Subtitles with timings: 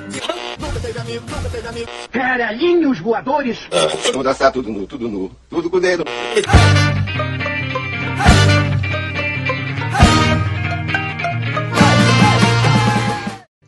[0.00, 1.88] Nunca teve amigo, nunca teve amigo.
[2.10, 3.58] Caralhinhos voadores!
[4.12, 6.04] Vamos dançar tudo nu, tudo nu, tudo com o dedo.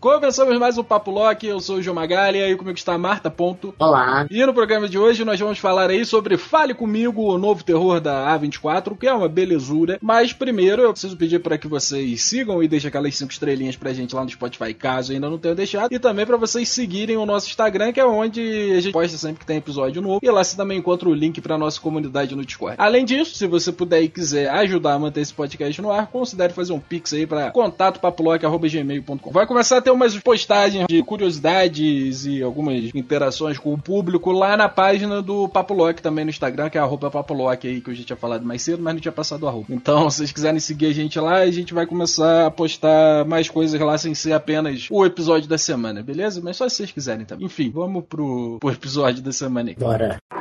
[0.01, 3.31] Começamos mais um Papo Lock, eu sou o João Magalha e comigo está a Marta
[3.31, 3.75] Ponto.
[3.79, 4.27] Olá.
[4.31, 8.01] E no programa de hoje nós vamos falar aí sobre Fale Comigo, o novo terror
[8.01, 9.99] da A24, que é uma belezura.
[10.01, 13.93] Mas primeiro eu preciso pedir para que vocês sigam e deixem aquelas 5 estrelinhas pra
[13.93, 15.93] gente lá no Spotify, caso ainda não tenham deixado.
[15.93, 19.41] E também para vocês seguirem o nosso Instagram, que é onde a gente posta sempre
[19.41, 20.21] que tem episódio novo.
[20.23, 22.77] E lá você também encontra o link para nossa comunidade no Discord.
[22.79, 26.55] Além disso, se você puder e quiser ajudar a manter esse podcast no ar, considere
[26.55, 29.31] fazer um pix aí para contato.papolock.gmail.com.
[29.31, 34.57] Vai começar a ter umas postagens de curiosidades e algumas interações com o público lá
[34.57, 37.91] na página do Papo Lock também no Instagram, que é arroba Papo Lock aí, que
[37.91, 39.73] eu já tinha falado mais cedo, mas não tinha passado a roupa.
[39.73, 43.49] Então, se vocês quiserem seguir a gente lá, a gente vai começar a postar mais
[43.49, 46.41] coisas lá sem ser apenas o episódio da semana, beleza?
[46.43, 47.47] Mas só se vocês quiserem também.
[47.47, 49.73] Enfim, vamos pro, pro episódio da semana.
[49.79, 50.40] Bora.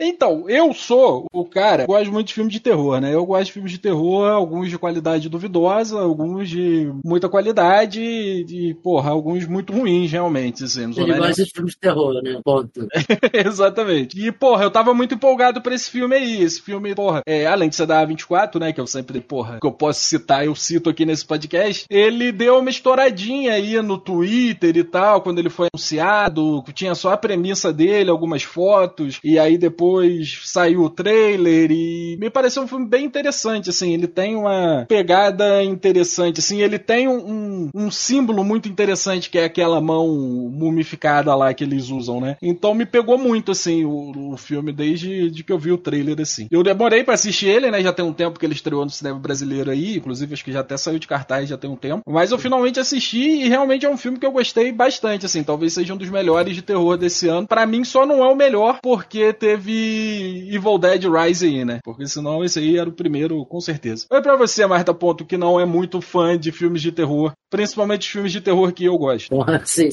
[0.00, 3.12] Então, eu sou o cara que gosta muito de filmes de terror, né?
[3.12, 8.74] Eu gosto de filmes de terror, alguns de qualidade duvidosa, alguns de muita qualidade e,
[8.74, 10.84] porra, alguns muito ruins, realmente, assim.
[10.96, 12.40] Ele nem- gosta de filmes de terror, né?
[12.44, 12.86] Ponto.
[13.34, 14.18] Exatamente.
[14.24, 16.42] E, porra, eu tava muito empolgado pra esse filme aí.
[16.42, 18.72] Esse filme, porra, é, além de ser da A24, né?
[18.72, 21.86] Que eu sempre, porra, que eu posso citar, eu cito aqui nesse podcast.
[21.90, 26.62] Ele deu uma estouradinha aí no Twitter e tal, quando ele foi anunciado.
[26.72, 29.18] Tinha só a premissa dele, algumas fotos.
[29.24, 29.87] E aí depois
[30.44, 33.92] saiu o trailer e me pareceu um filme bem interessante, assim.
[33.92, 36.60] Ele tem uma pegada interessante, assim.
[36.60, 40.08] Ele tem um, um, um símbolo muito interessante que é aquela mão
[40.52, 42.36] mumificada lá que eles usam, né?
[42.42, 46.20] Então me pegou muito, assim, o, o filme desde de que eu vi o trailer,
[46.20, 46.48] assim.
[46.50, 47.82] Eu demorei pra assistir ele, né?
[47.82, 50.60] Já tem um tempo que ele estreou no cinema brasileiro aí, inclusive acho que já
[50.60, 52.02] até saiu de cartaz já tem um tempo.
[52.06, 55.42] Mas eu finalmente assisti e realmente é um filme que eu gostei bastante, assim.
[55.42, 57.46] Talvez seja um dos melhores de terror desse ano.
[57.46, 59.77] Pra mim só não é o melhor porque teve
[60.54, 61.80] Evil Dead Rise aí, né?
[61.84, 64.06] Porque senão esse aí era o primeiro, com certeza.
[64.10, 68.02] Oi pra você, Marta Ponto, que não é muito fã de filmes de terror, principalmente
[68.02, 69.34] os filmes de terror que eu gosto.
[69.64, 69.88] Sim.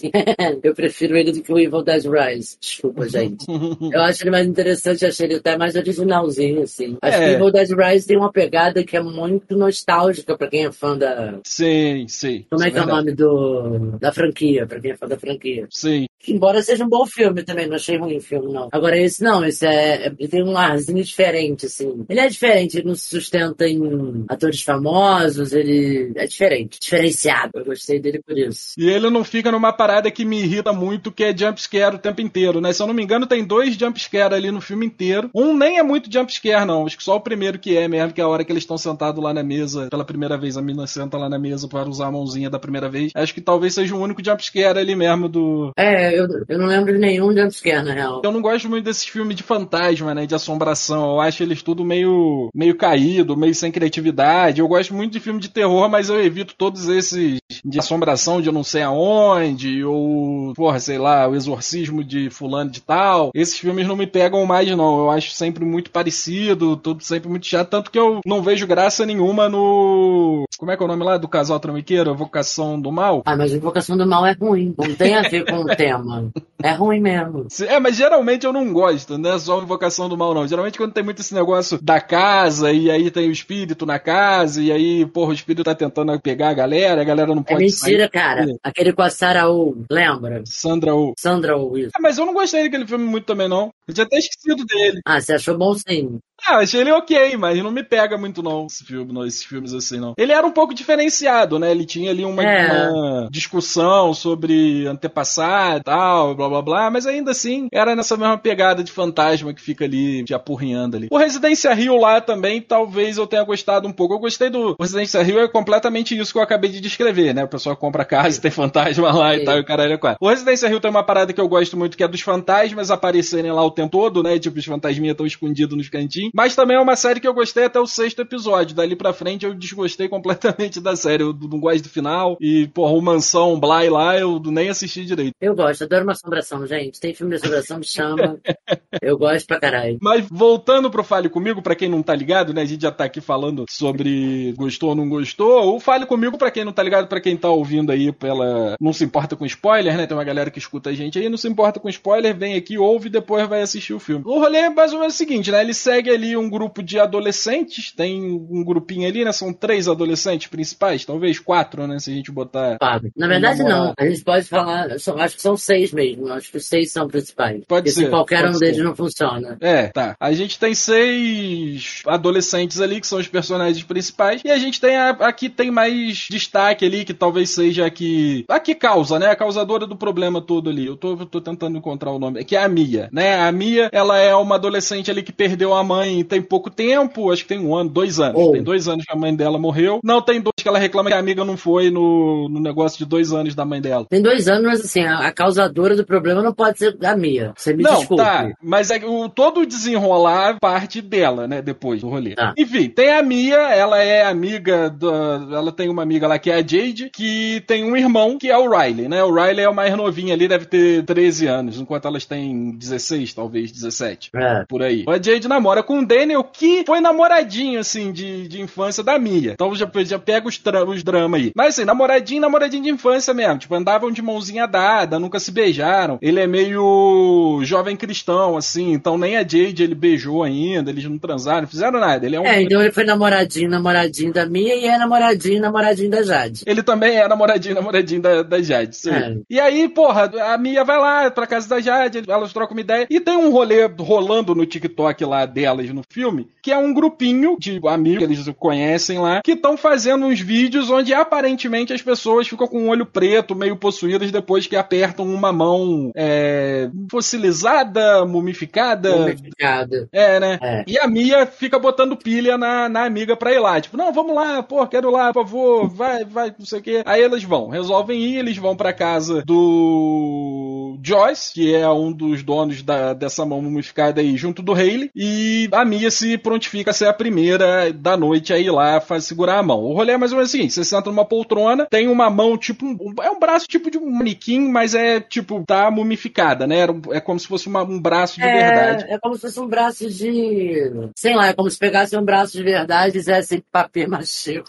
[0.63, 2.57] Eu prefiro ele do que o Evil Dead Rise.
[2.59, 3.45] Desculpa, gente.
[3.91, 6.97] Eu acho ele mais interessante, achei ele até mais originalzinho, assim.
[7.01, 7.19] Acho É.
[7.19, 10.71] que o Evil Dead Rise tem uma pegada que é muito nostálgica pra quem é
[10.71, 11.39] fã da.
[11.45, 12.45] Sim, sim.
[12.49, 13.97] Como é que é o nome do.
[13.99, 15.67] da franquia, pra quem é fã da franquia.
[15.69, 16.05] Sim.
[16.27, 18.67] Embora seja um bom filme também, não achei ruim o filme, não.
[18.71, 20.07] Agora esse não, esse é.
[20.17, 22.03] Ele tem um arzinho diferente, assim.
[22.09, 27.44] Ele é diferente, ele não se sustenta em atores famosos, ele é diferente, diferenciado.
[27.53, 28.73] Eu gostei dele por isso.
[28.77, 32.21] E ele não fica numa parada que me irrita muito, que é jumpscare o tempo
[32.21, 32.73] inteiro, né?
[32.73, 35.29] Se eu não me engano, tem dois jumpscare ali no filme inteiro.
[35.33, 36.85] Um nem é muito jumpscare, não.
[36.85, 38.77] Acho que só o primeiro que é mesmo, que é a hora que eles estão
[38.77, 42.07] sentados lá na mesa, pela primeira vez, a mina senta lá na mesa para usar
[42.07, 43.11] a mãozinha da primeira vez.
[43.15, 46.93] Acho que talvez seja o único jumpscare ali mesmo do, É, eu, eu não lembro
[46.93, 48.21] de nenhum jumpscare, na real.
[48.23, 50.25] Eu não gosto muito desses filmes de fantasma, né?
[50.25, 51.11] De assombração.
[51.11, 54.59] Eu acho eles tudo meio, meio caído, meio sem criatividade.
[54.59, 58.47] Eu gosto muito de filme de terror, mas eu evito todos esses de assombração de
[58.47, 63.31] eu não sei aonde, ou, porra, sei lá, o exorcismo de fulano de tal.
[63.33, 64.99] Esses filmes não me pegam mais, não.
[64.99, 67.69] Eu acho sempre muito parecido, tudo sempre muito chato.
[67.69, 70.45] Tanto que eu não vejo graça nenhuma no.
[70.57, 72.15] Como é que é o nome lá do casal trambiqueiro?
[72.15, 73.21] Vocação do Mal?
[73.25, 74.73] Ah, mas a Invocação do Mal é ruim.
[74.77, 76.31] Não tem a ver com o tema.
[76.61, 77.47] É ruim mesmo.
[77.67, 80.47] É, mas geralmente eu não gosto, não é só invocação do mal, não.
[80.47, 84.61] Geralmente quando tem muito esse negócio da casa, e aí tem o espírito na casa,
[84.61, 87.63] e aí, porra, o espírito tá tentando pegar a galera, a galera não É pode
[87.63, 88.09] mentira, sair.
[88.09, 88.45] cara.
[88.63, 90.43] Aquele com a Sarah Oh, lembra?
[90.45, 91.13] Sandra O.
[91.17, 91.91] Sandra Oh, isso.
[91.97, 93.71] É, mas eu não gostei daquele filme muito também, não.
[93.87, 94.99] Eu tinha até esquecido dele.
[95.05, 96.19] Ah, você achou bom sim.
[96.47, 99.73] Ah, achei ele ok, mas não me pega muito, não, esse filme, não, esses filmes
[99.73, 100.13] assim, não.
[100.17, 101.71] Ele era um pouco diferenciado, né?
[101.71, 102.89] Ele tinha ali uma, É.
[102.89, 108.37] uma discussão sobre antepassado e tal, blá blá blá, mas ainda assim era nessa mesma
[108.37, 111.07] pegada de fantasma que fica ali te apurrinhando ali.
[111.09, 114.13] O Residência Rio lá também, talvez eu tenha gostado um pouco.
[114.15, 117.43] Eu gostei do o Residência Rio, é completamente isso que eu acabei de descrever, né?
[117.45, 119.45] O pessoal compra casa e tem fantasma lá e Sim.
[119.45, 120.17] tal, e o caralho é quatro.
[120.21, 123.51] O Residência Rio tem uma parada que eu gosto muito, que é dos fantasmas aparecerem
[123.51, 124.37] lá o tempo todo, né?
[124.37, 126.31] Tipo, os fantasminhas estão escondidos nos cantinhos.
[126.33, 128.75] Mas também é uma série que eu gostei até o sexto episódio.
[128.75, 131.23] Dali pra frente eu desgostei completamente da série.
[131.23, 132.37] Eu não gosto do final.
[132.39, 135.33] E, porra, o Mansão Bly lá, eu nem assisti direito.
[135.39, 136.99] Eu gosto, adoro uma assombração, gente.
[136.99, 138.39] Tem filme de assombração, me chama.
[139.01, 139.97] Eu gosto pra caralho.
[140.01, 142.61] Mas voltando pro Fale Comigo, pra quem não tá ligado, né?
[142.61, 145.75] A gente já tá aqui falando sobre gostou ou não gostou.
[145.75, 148.75] O Fale Comigo, pra quem não tá ligado, pra quem tá ouvindo aí pela.
[148.79, 150.07] Não se importa com spoiler, né?
[150.07, 152.77] Tem uma galera que escuta a gente aí, não se importa com spoiler, vem aqui,
[152.77, 154.23] ouve e depois vai assistir o filme.
[154.25, 155.61] O rolê é mais ou menos o seguinte, né?
[155.61, 159.31] Ele segue ali um grupo de adolescentes, tem um grupinho ali, né?
[159.31, 161.99] São três adolescentes principais, talvez quatro, né?
[161.99, 162.77] Se a gente botar.
[162.79, 163.09] Claro.
[163.15, 163.93] Na verdade, não.
[163.97, 166.27] A gente pode falar, são- acho que são seis mesmo.
[166.31, 167.63] Acho que os seis são principais.
[167.67, 168.65] Pode Porque ser, se qualquer pode um ser.
[168.65, 169.57] deles não funciona.
[169.59, 170.15] É, tá.
[170.19, 174.95] A gente tem seis adolescentes ali, que são os personagens principais, e a gente tem
[174.95, 178.45] a, a que tem mais destaque ali, que talvez seja a que.
[178.47, 179.27] A que causa, né?
[179.27, 180.85] A causadora do problema todo ali.
[180.85, 182.43] Eu tô, eu tô tentando encontrar o nome.
[182.43, 183.39] Que é a Mia, né?
[183.41, 187.43] A Mia, ela é uma adolescente ali que perdeu a mãe tem pouco tempo, acho
[187.43, 188.35] que tem um ano, dois anos.
[188.35, 188.51] Oh.
[188.51, 189.99] Tem dois anos que a mãe dela morreu.
[190.03, 193.05] Não, tem dois que ela reclama que a amiga não foi no, no negócio de
[193.05, 194.05] dois anos da mãe dela.
[194.09, 197.53] Tem dois anos, mas assim, a, a causadora do problema não pode ser a minha.
[197.55, 198.23] Você me não, desculpe.
[198.23, 198.51] tá.
[198.61, 201.61] Mas é que o, todo o desenrolar parte dela, né?
[201.61, 202.35] Depois do rolê.
[202.35, 202.53] Tá.
[202.57, 205.57] Enfim, tem a Mia, ela é amiga da.
[205.57, 208.57] Ela tem uma amiga lá que é a Jade, que tem um irmão que é
[208.57, 209.23] o Riley, né?
[209.23, 213.33] O Riley é o mais novinho ali, deve ter 13 anos, enquanto elas têm 16,
[213.33, 214.31] talvez 17.
[214.35, 214.65] É.
[214.67, 215.05] Por aí.
[215.07, 219.53] A Jade namora com o Daniel, que foi namoradinho, assim, de, de infância da Mia.
[219.53, 221.51] Então já, já pega os, os dramas aí.
[221.55, 223.59] Mas assim, namoradinho, namoradinho de infância mesmo.
[223.59, 226.17] Tipo, andavam de mãozinha dada, nunca se beijaram.
[226.21, 228.93] Ele é meio jovem cristão, assim.
[228.93, 232.25] Então nem a Jade ele beijou ainda, eles não transaram, não fizeram nada.
[232.25, 232.45] Ele é um.
[232.45, 236.63] É, então ele foi namoradinho, namoradinho da minha e é namoradinho, namoradinho da Jade.
[236.65, 238.95] Ele também é namoradinho, namoradinho da, da Jade.
[238.95, 239.11] sim.
[239.11, 239.37] É.
[239.49, 243.07] E aí, porra, a Mia vai lá pra casa da Jade, elas trocam uma ideia.
[243.09, 247.57] E tem um rolê rolando no TikTok lá delas no filme, que é um grupinho
[247.59, 252.47] de amigos que eles conhecem lá, que estão fazendo uns vídeos onde aparentemente as pessoas
[252.47, 259.15] ficam com o olho preto, meio possuídas, depois que apertam uma mão é, fossilizada, mumificada.
[259.15, 260.07] Mumificada.
[260.11, 260.59] É, né?
[260.61, 260.83] É.
[260.87, 263.79] E a Mia fica botando pilha na, na amiga pra ir lá.
[263.79, 266.81] Tipo, não, vamos lá, pô, quero ir lá, por favor, vai, vai, não sei o
[266.81, 267.03] quê.
[267.05, 272.43] Aí eles vão, resolvem ir, eles vão pra casa do Joyce, que é um dos
[272.43, 275.09] donos da, dessa mão mumificada aí, junto do Haley.
[275.15, 279.25] E a Mia se prontifica a ser a primeira da noite a ir lá faz,
[279.25, 279.83] segurar a mão.
[279.83, 282.85] O rolê é mais ou menos assim: você senta numa poltrona, tem uma mão tipo.
[282.85, 286.85] Um, é um braço tipo de um manequim, mas é tipo, tá mumificada, né?
[287.11, 289.05] É como se fosse uma- um braço de verdade.
[289.09, 290.91] É, é como se fosse um braço de.
[291.15, 294.63] Sei lá, é como se pegasse um braço de verdade e fizesse papel machê.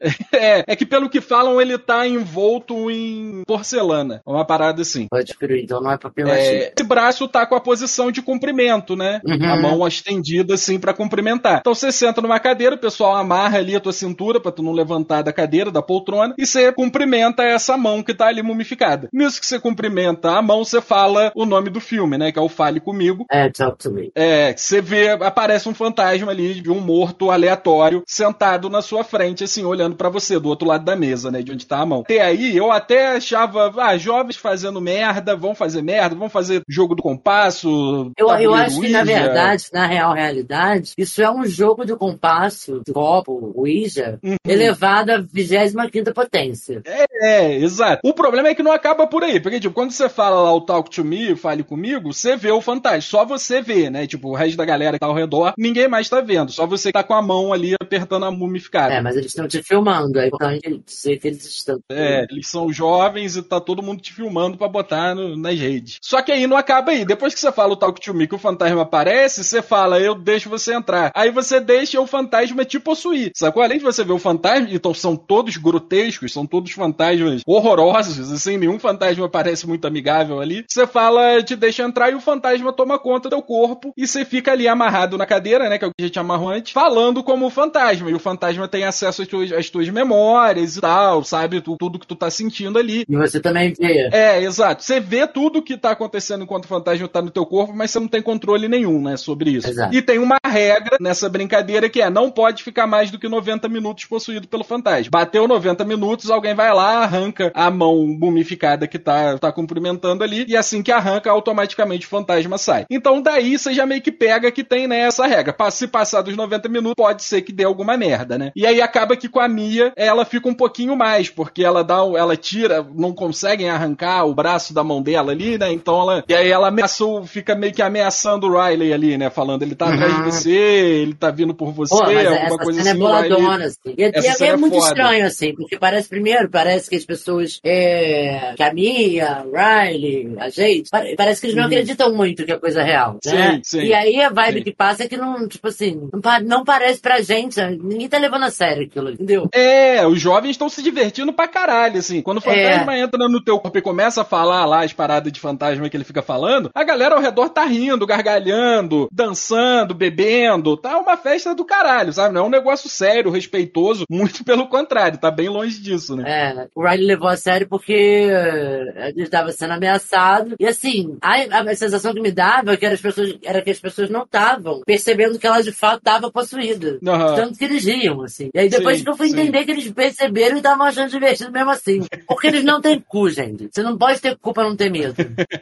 [0.32, 4.20] É, é que pelo que falam, ele tá envolto em porcelana.
[4.24, 5.06] Uma parada assim.
[5.10, 6.40] Pode crer, então não é papel machê.
[6.40, 9.20] É, esse braço tá com a posição de comprimento, né?
[9.24, 9.50] Uhum.
[9.50, 11.58] A mão estendida assim pra cumprimentar.
[11.60, 14.72] Então você senta numa cadeira, o pessoal amarra ali a tua cintura pra tu não
[14.72, 19.08] levantar da cadeira, da poltrona, e você cumprimenta essa mão que tá ali mumificada.
[19.12, 22.32] Nisso que você cumprimenta a mão, você fala o nome do filme, né?
[22.32, 23.24] Que é o Fale Comigo.
[23.30, 24.10] É, talk to me.
[24.14, 29.44] É, você vê, aparece um fantasma ali de um morto aleatório sentado na sua frente,
[29.44, 32.00] assim, olhando pra você, do outro lado da mesa, né, de onde tá a mão.
[32.00, 36.94] Até aí, eu até achava, ah, jovens fazendo merda, vão fazer merda, vão fazer jogo
[36.94, 38.10] do compasso.
[38.16, 39.04] Eu, eu acho que, na Ouija.
[39.04, 44.36] verdade, na real realidade, isso é um jogo de compasso, de copo, Ouija, Uhum.
[44.46, 46.82] elevado à 25 potência.
[46.86, 48.00] É, exato.
[48.04, 50.60] O problema é que não acaba por aí, porque, tipo, quando você fala lá o
[50.60, 54.06] Talk to Me, fale comigo, você vê o fantasma, só você vê, né?
[54.06, 56.88] Tipo, o resto da galera que tá ao redor, ninguém mais tá vendo, só você
[56.88, 58.94] que tá com a mão ali apertando a mumificada.
[58.94, 61.78] É, mas eles estão te filmando, é importante dizer que eles estão.
[61.90, 65.98] É, eles são jovens e tá todo mundo te filmando pra botar no- nas redes.
[66.02, 67.04] Só que aí não acaba aí.
[67.04, 70.14] Depois que você fala o Talk to Me que o fantasma aparece, você fala, eu
[70.14, 71.10] deixo você entrar.
[71.14, 73.30] Aí você deixa o fantasma te possuir.
[73.36, 73.62] Sacou?
[73.62, 78.56] Além de você ver o fantasma, então são todos grotescos, são todos fantasmas horrorosos, assim,
[78.56, 80.64] nenhum fantasma parece muito amigável ali.
[80.68, 84.24] Você fala, te deixa entrar e o fantasma toma conta do teu corpo e você
[84.24, 87.22] fica ali amarrado na cadeira, né, que é o que a gente amarrou antes, falando
[87.22, 88.10] como o fantasma.
[88.10, 91.60] E o fantasma tem acesso às tuas, às tuas memórias e tal, sabe?
[91.60, 93.04] Tu- tudo que tu tá sentindo ali.
[93.08, 94.08] E você também vê.
[94.12, 94.82] É, exato.
[94.82, 98.00] Você vê tudo que tá acontecendo enquanto o fantasma tá no teu corpo, mas você
[98.00, 99.68] não tem controle nenhum, né, sobre isso.
[99.68, 99.94] Exato.
[99.94, 103.68] E tem uma regra nessa brincadeira que é, não pode ficar mais do que 90
[103.68, 105.10] minutos possuído pelo fantasma.
[105.10, 110.44] Bateu 90 minutos, alguém vai lá, arranca a mão mumificada que tá, tá cumprimentando ali,
[110.48, 112.84] e assim que arranca, automaticamente o fantasma sai.
[112.90, 115.54] Então daí você já meio que pega que tem, né, essa regra.
[115.70, 118.50] Se passar dos 90 minutos, pode ser que dê alguma merda, né?
[118.56, 121.98] E aí acaba que com a Mia, ela fica um pouquinho mais, porque ela dá,
[122.16, 125.72] ela tira, não conseguem arrancar o braço da mão dela ali, né?
[125.72, 129.28] Então ela, e aí ela ameaçou, fica meio que ameaçando o Riley ali, né?
[129.30, 130.24] Falando, ele tá atrás de Uhum.
[130.30, 133.00] você, ele tá vindo por você, Pô, alguma essa coisa cena assim.
[133.00, 133.94] é o Riley- boladona, assim.
[133.98, 134.86] E, Essa e é, é muito foda.
[134.86, 140.90] estranho, assim, porque parece, primeiro, parece que as pessoas, é, que a Riley, a gente,
[140.90, 143.50] pare- parece que eles não acreditam muito que é coisa real, né?
[143.50, 143.54] Uhum.
[143.56, 143.80] Sim, sim.
[143.86, 144.64] E aí a vibe Sim.
[144.64, 148.44] que passa é que não, tipo assim, não, não parece pra gente, ninguém tá levando
[148.44, 149.48] a sério aquilo, entendeu?
[149.52, 152.22] É, os jovens estão se divertindo pra caralho, assim.
[152.22, 155.30] Quando o fantasma entra no teu corpo e começa a falar lá as paradas parada
[155.30, 160.76] de fantasma que ele fica falando, a galera ao redor tá rindo, gargalhando, dançando, bebendo,
[160.76, 162.32] tá uma festa do caralho, sabe?
[162.32, 166.24] Não é um negócio sério, respeitoso, muito pelo contrário, tá bem longe disso, né?
[166.26, 170.54] É, o Riley levou a sério porque eh, ele estava sendo ameaçado.
[170.60, 173.80] E assim, a, a sensação que me dava que era, as pessoas, era que as
[173.80, 176.98] pessoas não estavam percebendo que ela de fato estava possuída.
[177.04, 177.34] Aham.
[177.34, 178.50] Tanto que eles riam, assim.
[178.54, 179.34] E aí depois Sim, que eu fui sim.
[179.34, 182.00] entender que eles perceberam e estavam achando divertido mesmo assim.
[182.28, 183.68] Porque eles não têm cu, gente.
[183.72, 184.99] Você não pode ter cu pra não ter medo.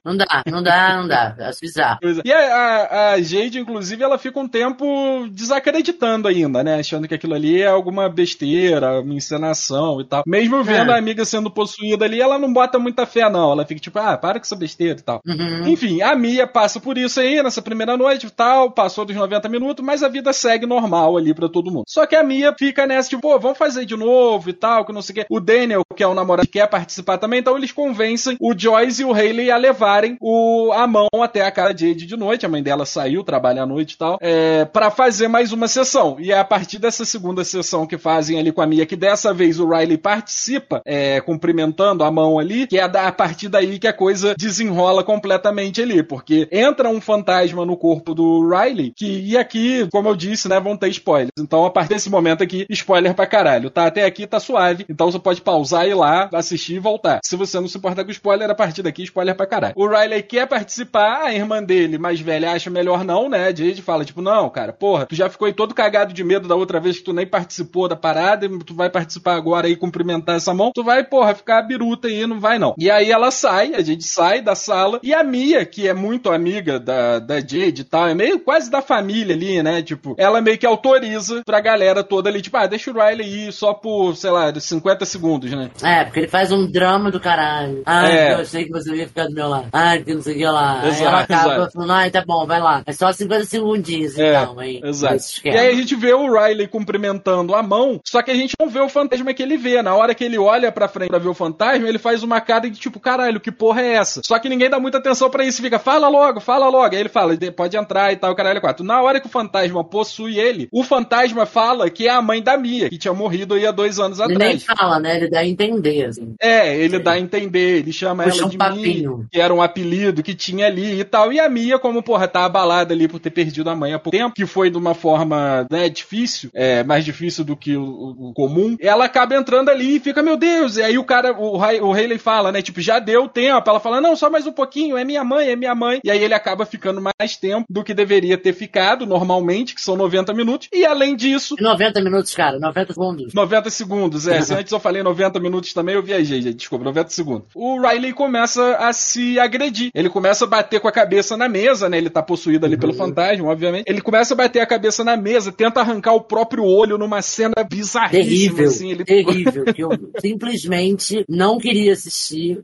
[0.05, 1.37] Não dá, não dá, não dá.
[1.41, 1.99] Acho bizarro.
[2.03, 2.29] É.
[2.29, 6.79] E a, a- Jade, inclusive, ela fica um tempo desacreditando ainda, né?
[6.79, 10.23] Achando que aquilo ali é alguma besteira, uma encenação e tal.
[10.27, 10.95] Mesmo vendo É.
[10.95, 13.53] a amiga sendo possuída ali, ela não bota muita fé, não.
[13.53, 15.21] Ela fica tipo, ah, para com essa besteira e tal.
[15.27, 15.69] Uhum.
[15.69, 19.49] Enfim, a Mia passa por isso aí nessa primeira noite e tal, passou dos 90
[19.49, 21.85] minutos, mas a vida segue normal ali pra todo mundo.
[21.89, 24.93] Só que a Mia fica nessa, tipo, pô, vamos fazer de novo e tal, que
[24.93, 25.27] não sei o quê.
[25.31, 29.05] O Daniel, que é o namorado, quer participar também, então eles convencem o Joyce e
[29.05, 32.47] o Haley a levarem o, a mão até a cara de Jade de noite.
[32.47, 36.17] A mãe dela saiu, trabalha à noite e tal, é, para fazer mais uma sessão.
[36.19, 39.33] E é a partir dessa segunda sessão que fazem ali com a Mia, que dessa
[39.33, 43.87] vez o Riley participa, é, cumprimentando a mão ali, que é a partir daí que
[43.87, 49.37] a coisa desenrola completamente ali, porque entra um fantasma no corpo do Riley, que, e
[49.37, 51.33] aqui, como eu disse, né, vão ter spoilers.
[51.39, 53.87] Então, a partir desse momento aqui, spoiler pra caralho, tá?
[53.87, 57.21] Até aqui tá suave, então você pode pausar e ir lá, assistir e voltar.
[57.25, 59.75] Se você não se importar com spoiler, a partir daqui, spoiler pra caralho.
[59.77, 63.45] O Riley quer participar, a irmã dele, mais velha, acha melhor não, né?
[63.49, 66.47] A Jade fala, tipo, não, cara, porra, tu já ficou aí todo cagado de medo
[66.49, 70.37] da outra vez que tu nem participou da parada, tu vai participar agora aí, cumprimentar
[70.37, 72.75] essa mão, tu vai, porra, ficar biruta aí, não vai não.
[72.79, 76.31] E aí ela sai, a gente sai da sala, e a Mia, que é muito
[76.31, 79.83] amiga da, da Jade e tal, é meio quase da família ali, né?
[79.83, 83.53] Tipo, ela meio que autoriza pra galera toda ali, tipo, ah, deixa o Riley ir
[83.53, 85.71] só por, sei lá, 50 segundos, né?
[85.83, 87.83] É, porque ele faz um drama do caralho.
[87.87, 88.33] Ai, É.
[88.35, 89.69] eu achei que você ia ficar do meu lado.
[89.73, 90.81] Ai, que não sei o que lá.
[90.83, 91.73] aí Exato, ela acaba exato.
[91.73, 92.83] falando, ai, tá bom, vai lá.
[92.87, 94.81] É só 50 segundinhos, É, então, aí.
[94.85, 95.17] Exato.
[95.45, 98.69] E aí a gente vê o Riley cumprimentando a mão, só que a gente não
[98.69, 99.81] vê o fantasma que ele vê.
[99.83, 102.69] Na hora que ele olha pra frente pra ver o fantasma, ele faz uma cara
[102.71, 104.21] de tipo, caralho, que porra é essa?
[104.25, 106.95] Só que ninguém dá muita atenção pra isso, fica, fala logo, fala logo.
[106.95, 108.85] Aí ele fala, "De- pode entrar e tal, caralho, quatro.
[108.85, 112.57] Na hora que o fantasma possui ele, o fantasma fala que é a mãe da
[112.57, 114.65] Mia, que tinha morrido aí há dois anos Ele nem atrás.
[114.65, 115.17] fala, né?
[115.17, 116.35] Ele dá a entender, assim.
[116.41, 118.83] É, ele dá a entender, ele chama Puxa ela um de papinho.
[118.83, 118.88] Mia,
[119.31, 121.33] que era um apelido que tinha ali e tal.
[121.33, 124.17] E a Mia, como, porra, tá abalada ali por ter perdido a mãe há pouco
[124.17, 128.29] tempo, que foi de uma forma, né, difícil, é, mais difícil do que o, o-
[128.31, 131.57] o comum, ela acaba entrando ali e fica, meu Deus, e aí o cara, o,
[131.59, 133.69] o Haley fala, né, tipo, já deu tempo.
[133.69, 136.01] Ela fala, não, só mais um pouquinho, é minha mãe, é minha mãe.
[136.05, 139.97] E aí ele acaba ficando mais tempo do que deveria ter ficado, normalmente, que são
[139.97, 140.69] 90 minutos.
[140.73, 143.35] E além disso, 90 minutos, cara, 90 segundos.
[143.35, 144.41] 90 segundos, é.
[144.43, 146.55] Se antes eu falei 90 minutos também, eu viajei, gente.
[146.57, 147.49] Desculpa, 90 segundos.
[147.55, 149.91] O Riley começa a se agredir.
[149.95, 151.99] Ele começa a bater com a cabeça na mesa, né?
[151.99, 153.85] Ele tá possuído ali pelo fantasma, obviamente.
[153.87, 157.65] Ele começa a bater a cabeça na mesa, tenta arrancar o próprio olho numa cena
[157.69, 158.91] bizarríssima, Terrível, assim.
[158.91, 159.05] Ele...
[159.05, 162.63] terrível, eu simplesmente não queria assistir.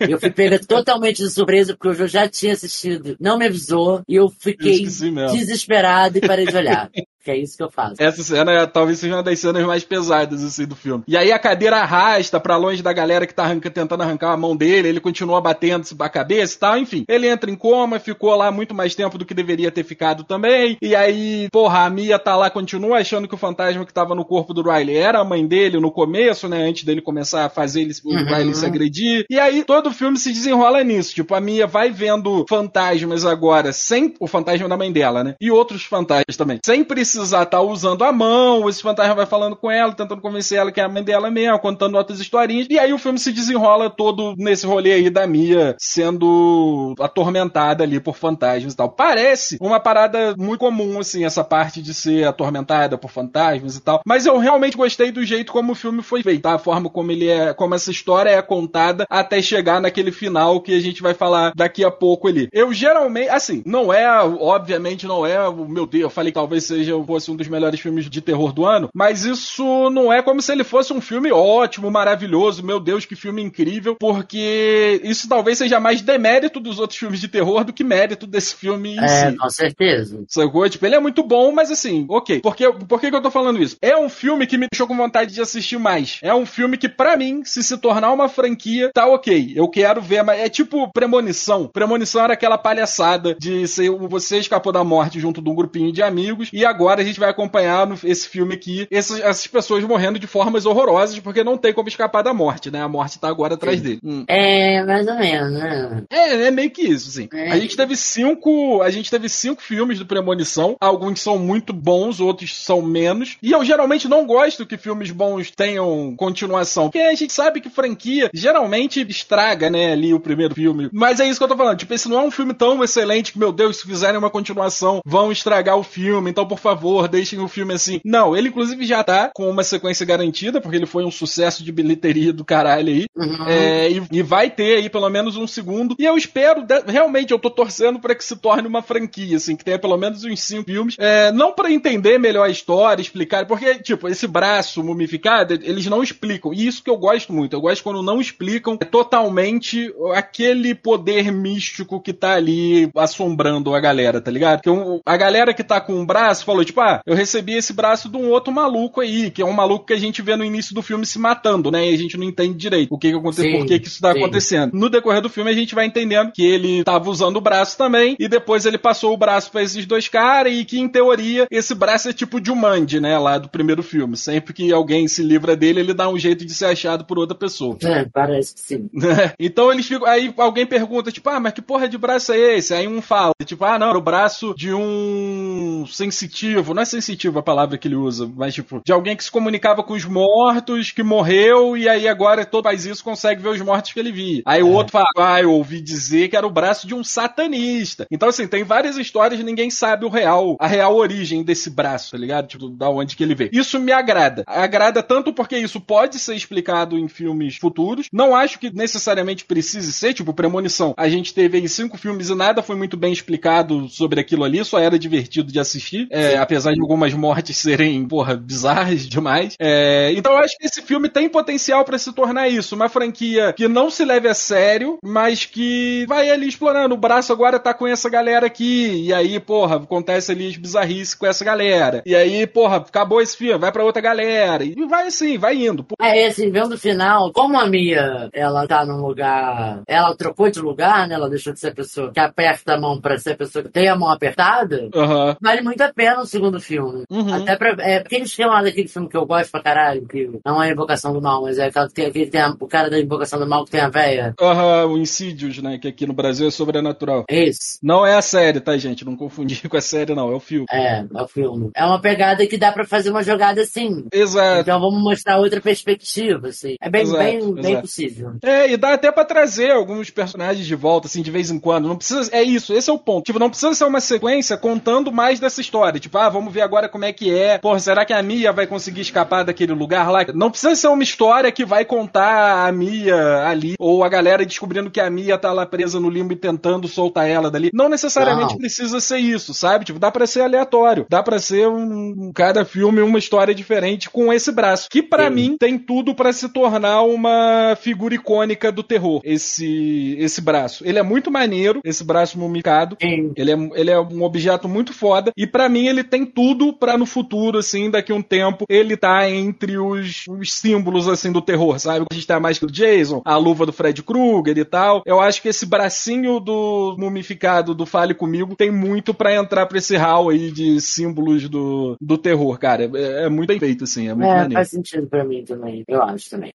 [0.00, 4.16] Eu fui pega totalmente de surpresa, porque eu já tinha assistido, não me avisou, e
[4.16, 6.90] eu fiquei desesperado e parei de olhar.
[7.26, 7.96] Que é isso que eu faço.
[7.98, 11.02] Essa cena é, talvez seja uma das cenas mais pesadas assim, do filme.
[11.08, 14.36] E aí a cadeira arrasta pra longe da galera que tá arranca- tentando arrancar a
[14.36, 17.04] mão dele, ele continua batendo a cabeça e tal, enfim.
[17.08, 20.76] Ele entra em coma, ficou lá muito mais tempo do que deveria ter ficado também.
[20.80, 24.24] E aí, porra, a Mia tá lá, continua achando que o fantasma que tava no
[24.24, 26.62] corpo do Riley era a mãe dele no começo, né?
[26.68, 28.24] Antes dele começar a fazer ele, o Uhum.
[28.24, 29.24] Riley se agredir.
[29.28, 31.12] E aí todo o filme se desenrola nisso.
[31.12, 35.34] Tipo, a Mia vai vendo fantasmas agora, sem o fantasma da mãe dela, né?
[35.40, 36.60] E outros fantasmas também.
[36.64, 40.72] Sem precisar estar usando a mão, esse fantasma vai falando com ela, tentando convencer ela
[40.72, 42.66] que é a mãe dela mesmo, contando outras historinhas.
[42.70, 48.00] E aí o filme se desenrola todo nesse rolê aí da Mia sendo atormentada ali
[48.00, 48.88] por fantasmas e tal.
[48.90, 54.00] Parece uma parada muito comum, assim, essa parte de ser atormentada por fantasmas e tal.
[54.04, 56.54] Mas eu realmente gostei do jeito como o filme foi feito, tá?
[56.54, 60.74] A forma como ele é, como essa história é contada até chegar naquele final que
[60.74, 62.48] a gente vai falar daqui a pouco ali.
[62.52, 66.96] Eu geralmente, assim, não é, obviamente não é, meu Deus, eu falei que talvez seja
[67.06, 70.52] fosse um dos melhores filmes de terror do ano, mas isso não é como se
[70.52, 75.78] ele fosse um filme ótimo, maravilhoso, meu Deus, que filme incrível, porque isso talvez seja
[75.80, 79.36] mais demérito dos outros filmes de terror do que mérito desse filme em É, si.
[79.36, 80.24] com certeza.
[80.28, 80.68] Sacou?
[80.68, 82.40] Tipo, ele é muito bom, mas assim, ok.
[82.40, 83.76] Por que, por que, que eu tô falando isso?
[83.80, 86.18] É um filme que me deixou com vontade de assistir mais.
[86.22, 89.52] É um filme que, pra mim, se se tornar uma franquia, tá ok.
[89.54, 91.66] Eu quero ver, mas é tipo Premonição.
[91.68, 96.02] Premonição era aquela palhaçada de ser, você escapou da morte junto de um grupinho de
[96.02, 99.82] amigos e agora agora a gente vai acompanhar no, esse filme aqui essas, essas, pessoas
[99.84, 102.80] morrendo de formas horrorosas porque não tem como escapar da morte, né?
[102.80, 104.00] A morte tá agora atrás dele.
[104.04, 104.24] Hum.
[104.28, 106.04] É, mais ou menos, né?
[106.10, 107.28] É, é meio que isso, sim.
[107.32, 107.50] É.
[107.50, 108.80] A gente teve cinco.
[108.82, 110.76] A gente teve cinco filmes do Premonição.
[110.80, 113.36] Alguns são muito bons, outros são menos.
[113.42, 116.84] E eu geralmente não gosto que filmes bons tenham continuação.
[116.84, 120.88] Porque a gente sabe que franquia geralmente estraga, né, ali o primeiro filme.
[120.92, 121.78] Mas é isso que eu tô falando.
[121.78, 125.00] Tipo, esse não é um filme tão excelente que, meu Deus, se fizerem uma continuação,
[125.04, 126.30] vão estragar o filme.
[126.30, 126.75] Então, por favor,
[127.08, 128.00] deixem o filme assim.
[128.04, 131.72] Não, ele inclusive já tá com uma sequência garantida, porque ele foi um sucesso de
[131.72, 133.06] bilheteria do caralho aí.
[133.16, 133.48] Uhum.
[133.48, 135.96] É, e, e, vai ter aí pelo menos um segundo.
[135.98, 139.64] E eu espero, realmente, eu tô torcendo para que se torne uma franquia, assim, que
[139.64, 140.96] tenha pelo menos uns cinco filmes.
[140.98, 146.02] É, não para entender melhor a história, explicar, porque, tipo, esse braço mumificado, eles não
[146.02, 146.52] explicam.
[146.52, 147.54] E isso que eu gosto muito.
[147.54, 154.20] Eu gosto quando não explicam totalmente aquele poder místico que tá ali assombrando a galera,
[154.20, 154.60] tá ligado?
[154.60, 154.70] Que
[155.04, 158.16] a galera que tá com um braço falou, tipo, ah, eu recebi esse braço de
[158.16, 160.82] um outro maluco aí, que é um maluco que a gente vê no início do
[160.82, 161.90] filme se matando, né?
[161.90, 164.12] E a gente não entende direito o que que aconteceu, por que que isso tá
[164.12, 164.18] sim.
[164.18, 164.72] acontecendo.
[164.74, 168.16] No decorrer do filme a gente vai entendendo que ele tava usando o braço também,
[168.18, 171.74] e depois ele passou o braço pra esses dois caras, e que em teoria esse
[171.74, 173.18] braço é tipo de um Mandy, né?
[173.18, 174.16] Lá do primeiro filme.
[174.16, 177.36] Sempre que alguém se livra dele, ele dá um jeito de ser achado por outra
[177.36, 177.76] pessoa.
[177.82, 178.90] É, parece que sim.
[179.38, 180.06] então eles ficam.
[180.06, 182.74] Aí alguém pergunta, tipo, ah, mas que porra de braço é esse?
[182.74, 186.55] Aí um fala, tipo, ah, não, era o braço de um sensitivo.
[186.62, 189.82] Não é sensitivo a palavra que ele usa, mas tipo, de alguém que se comunicava
[189.82, 193.92] com os mortos, que morreu, e aí agora todo faz isso, consegue ver os mortos
[193.92, 194.42] que ele via.
[194.44, 194.64] Aí é.
[194.64, 198.06] o outro fala, ah, eu ouvi dizer que era o braço de um satanista.
[198.10, 202.18] Então, assim, tem várias histórias, ninguém sabe o real, a real origem desse braço, tá
[202.18, 202.48] ligado?
[202.48, 203.50] Tipo, da onde que ele veio.
[203.52, 204.42] Isso me agrada.
[204.46, 208.08] Agrada tanto porque isso pode ser explicado em filmes futuros.
[208.12, 210.94] Não acho que necessariamente precise ser, tipo, premonição.
[210.96, 214.64] A gente teve aí cinco filmes e nada foi muito bem explicado sobre aquilo ali,
[214.64, 219.54] só era divertido de assistir, é, apesar de algumas mortes serem, porra, bizarras demais.
[219.60, 223.52] É, então eu acho que esse filme tem potencial para se tornar isso, uma franquia
[223.52, 226.94] que não se leve a sério, mas que vai ali explorando.
[226.94, 231.14] O braço agora tá com essa galera aqui, e aí, porra, acontece ali as bizarrices
[231.14, 232.02] com essa galera.
[232.06, 234.64] E aí, porra, acabou esse filme, vai para outra galera.
[234.64, 235.84] E vai assim, vai indo.
[236.00, 239.82] É, assim, vendo o final, como a Mia, ela tá num lugar.
[239.86, 241.14] Ela trocou de lugar, né?
[241.14, 243.70] Ela deixou de ser a pessoa que aperta a mão pra ser a pessoa que
[243.70, 244.88] tem a mão apertada.
[244.94, 245.34] Uhum.
[245.40, 247.04] Vale muito a pena o segundo filme.
[247.10, 247.34] Uhum.
[247.34, 247.74] Até pra.
[247.80, 251.12] É, porque eles chamam daquele filme que eu gosto pra caralho, que não é Invocação
[251.12, 253.64] do Mal, mas é aquela que, que tem a, o cara da Invocação do Mal
[253.64, 254.34] que tem a véia.
[254.40, 255.78] Aham, uhum, o Insidious, né?
[255.78, 257.24] Que aqui no Brasil é sobrenatural.
[257.30, 257.78] Isso.
[257.82, 259.04] Não é a série, tá, gente?
[259.04, 260.30] Não confundir com a série, não.
[260.30, 260.66] É o filme.
[260.70, 261.70] É, é o filme.
[261.74, 264.04] É uma pegada que dá pra fazer uma jogada assim.
[264.12, 264.60] Exato.
[264.60, 266.76] Então vamos mostrar outra perspectiva, assim.
[266.80, 267.54] É bem, exato, bem, exato.
[267.54, 268.32] bem possível.
[268.42, 271.88] É, e dá até pra trazer alguns personagens de volta, assim, de vez em quando.
[271.88, 272.28] Não precisa.
[272.32, 273.24] É isso, esse é o ponto.
[273.24, 276.00] Tipo, não precisa ser uma sequência contando mais dessa história.
[276.00, 277.58] Tipo, ah, vamos ver agora como é que é.
[277.58, 280.24] Pô, será que a Mia vai conseguir escapar daquele lugar lá?
[280.34, 284.90] Não precisa ser uma história que vai contar a Mia ali, ou a galera descobrindo
[284.90, 287.70] que a Mia tá lá presa no limbo e tentando soltar ela dali.
[287.72, 288.58] Não necessariamente não.
[288.58, 289.84] precisa ser isso, sabe?
[289.84, 291.06] Tipo, dá pra ser aleatório.
[291.08, 292.32] Dá pra ser um.
[292.34, 294.88] Cada filme uma história diferente com esse braço.
[294.90, 299.20] Que para mim tem tudo para se tornar uma figura icônica do terror.
[299.24, 300.86] Esse esse braço.
[300.86, 302.96] Ele é muito maneiro, esse braço mumicado.
[303.00, 305.32] Ele é, ele é um objeto muito foda.
[305.36, 308.96] E para mim ele tem tudo para no futuro, assim, daqui a um tempo, ele
[308.96, 312.06] tá entre os, os símbolos, assim, do terror, sabe?
[312.10, 315.02] A gente tem a máscara do Jason, a luva do Fred Krueger e tal.
[315.04, 319.78] Eu acho que esse bracinho do mumificado do Fale Comigo tem muito para entrar pra
[319.78, 322.90] esse hall aí de símbolos do, do terror, cara.
[322.94, 324.54] É, é muito bem feito, assim, é muito é, maneiro.
[324.54, 326.52] Faz sentido pra mim também, eu acho também.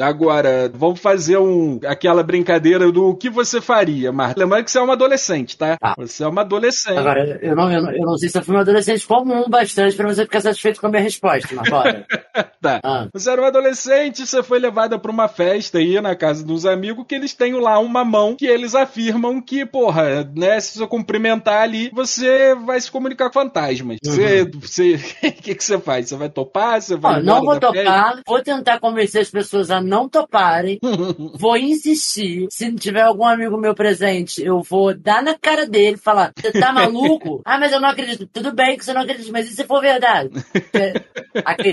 [0.00, 4.40] Agora, vamos fazer um, aquela brincadeira do que você faria, Marta.
[4.40, 5.76] Lembrando que você é uma adolescente, tá?
[5.82, 5.94] Ah.
[5.98, 6.98] Você é uma adolescente.
[6.98, 9.96] Agora, eu não, eu não, eu não sei se eu fui uma adolescente comum bastante
[9.96, 12.06] pra você ficar satisfeito com a minha resposta, mas bora.
[12.60, 12.80] tá.
[12.82, 13.08] Ah.
[13.12, 17.04] Você era uma adolescente, você foi levada pra uma festa aí na casa dos amigos
[17.06, 21.62] que eles têm lá uma mão que eles afirmam que, porra, né, se você cumprimentar
[21.62, 23.98] ali, você vai se comunicar com fantasmas.
[24.04, 24.12] Uhum.
[24.12, 26.08] Você, você, o que, que você faz?
[26.08, 26.80] Você vai topar?
[26.80, 28.22] Você vai ah, não vou topar, festa?
[28.26, 30.78] vou tentar convencer as pessoas a não toparem,
[31.34, 32.46] vou insistir.
[32.50, 36.52] Se tiver algum amigo meu presente, eu vou dar na cara dele e falar: Você
[36.52, 37.42] tá maluco?
[37.44, 38.26] ah, mas eu não acredito.
[38.32, 40.30] Tudo bem que você não acredita, mas e se for verdade?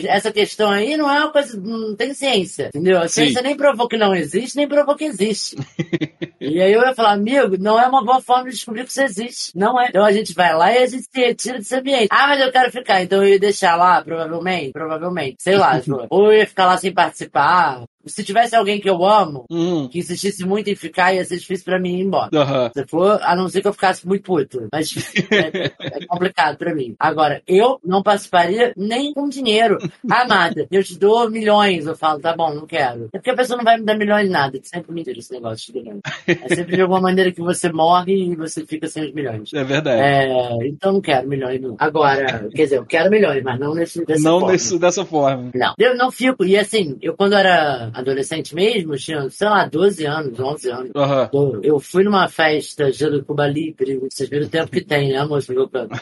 [0.08, 1.60] Essa questão aí não é uma coisa.
[1.62, 3.00] Não tem ciência, entendeu?
[3.00, 3.48] A ciência Sim.
[3.48, 5.56] nem provou que não existe, nem provou que existe.
[6.42, 9.04] e aí eu ia falar: Amigo, não é uma boa forma de descobrir que você
[9.04, 9.52] existe.
[9.56, 9.90] Não é.
[9.90, 12.08] Então a gente vai lá e a gente se retira desse ambiente.
[12.10, 13.04] Ah, mas eu quero ficar.
[13.04, 14.72] Então eu ia deixar lá, provavelmente.
[14.72, 15.36] Provavelmente.
[15.40, 15.80] Sei lá.
[16.10, 19.88] ou eu ia ficar lá sem participar se tivesse alguém que eu amo, Hum.
[19.88, 22.30] que insistisse muito em ficar, ia ser difícil pra mim ir embora.
[22.34, 22.72] Aham.
[22.74, 24.68] Se for, a não ser que eu ficasse muito puto.
[24.72, 24.92] Mas
[25.32, 26.96] é, é complicado pra mim.
[27.00, 29.78] Agora, eu não participaria nem com dinheiro.
[30.10, 31.86] Amada, eu te dou milhões.
[31.86, 33.10] Eu falo, tá bom, não quero.
[33.14, 34.58] É porque a pessoa não vai me dar milhões de nada.
[34.58, 36.00] É sempre mentira esse negócio de milhões.
[36.28, 39.54] É sempre de alguma maneira que você morre e você fica sem os milhões.
[39.54, 40.02] É verdade.
[40.02, 41.76] É, então não quero milhões, não.
[41.80, 44.52] Agora, quer dizer, eu quero milhões, mas não nesse, dessa não forma.
[44.54, 45.52] nesse, dessa forma.
[45.54, 46.44] Não, eu não fico.
[46.46, 50.92] E assim, eu quando era adolescente mesmo, tinha, sei lá, 12 anos, 11 anos.
[50.96, 51.30] Aham.
[51.64, 55.54] Eu, fui numa festa de Cuba Libre, vocês viram o tempo que tem, né, moço?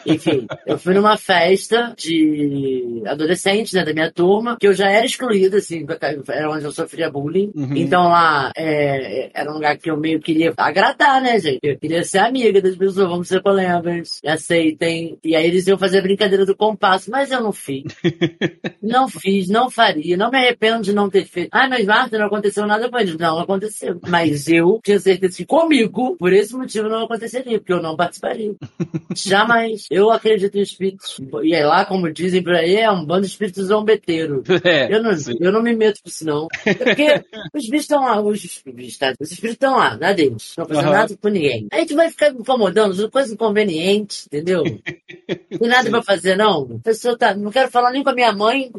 [0.05, 5.05] Enfim, eu fui numa festa de adolescentes, né, da minha turma, que eu já era
[5.05, 5.85] excluída, assim,
[6.27, 7.51] era onde eu sofria bullying.
[7.55, 7.75] Uhum.
[7.75, 11.59] Então lá, é, era um lugar que eu meio queria agradar, né, gente?
[11.63, 15.17] Eu queria ser amiga das pessoas, vamos ser colegas, aceitem.
[15.23, 17.83] E aí eles iam fazer a brincadeira do compasso, mas eu não fiz.
[18.81, 21.49] não fiz, não faria, não me arrependo de não ter feito.
[21.51, 23.17] Ah, mas Marta, não aconteceu nada com eles.
[23.17, 23.99] Não aconteceu.
[24.07, 28.53] Mas eu tinha certeza que comigo, por esse motivo, não aconteceria, porque eu não participaria.
[29.15, 29.85] Jamais.
[29.89, 31.19] Eu acredito em espíritos.
[31.43, 34.43] E aí lá, como dizem por aí, é um bando de espíritos zombeteiro.
[34.65, 35.35] É, Eu não, sim.
[35.39, 36.47] eu não me meto com isso, não.
[36.65, 37.05] É Porque
[37.53, 39.13] os bichos estão lá, os, bichos, tá?
[39.19, 40.53] os espíritos estão lá, na deles.
[40.57, 40.91] Não fazendo Aham.
[40.93, 41.67] nada com ninguém.
[41.71, 44.63] Aí tu vai ficar incomodando, coisa inconveniente, entendeu?
[44.63, 46.63] Não tem nada pra fazer, não.
[46.79, 47.35] A pessoa tá.
[47.35, 48.71] Não quero falar nem com a minha mãe.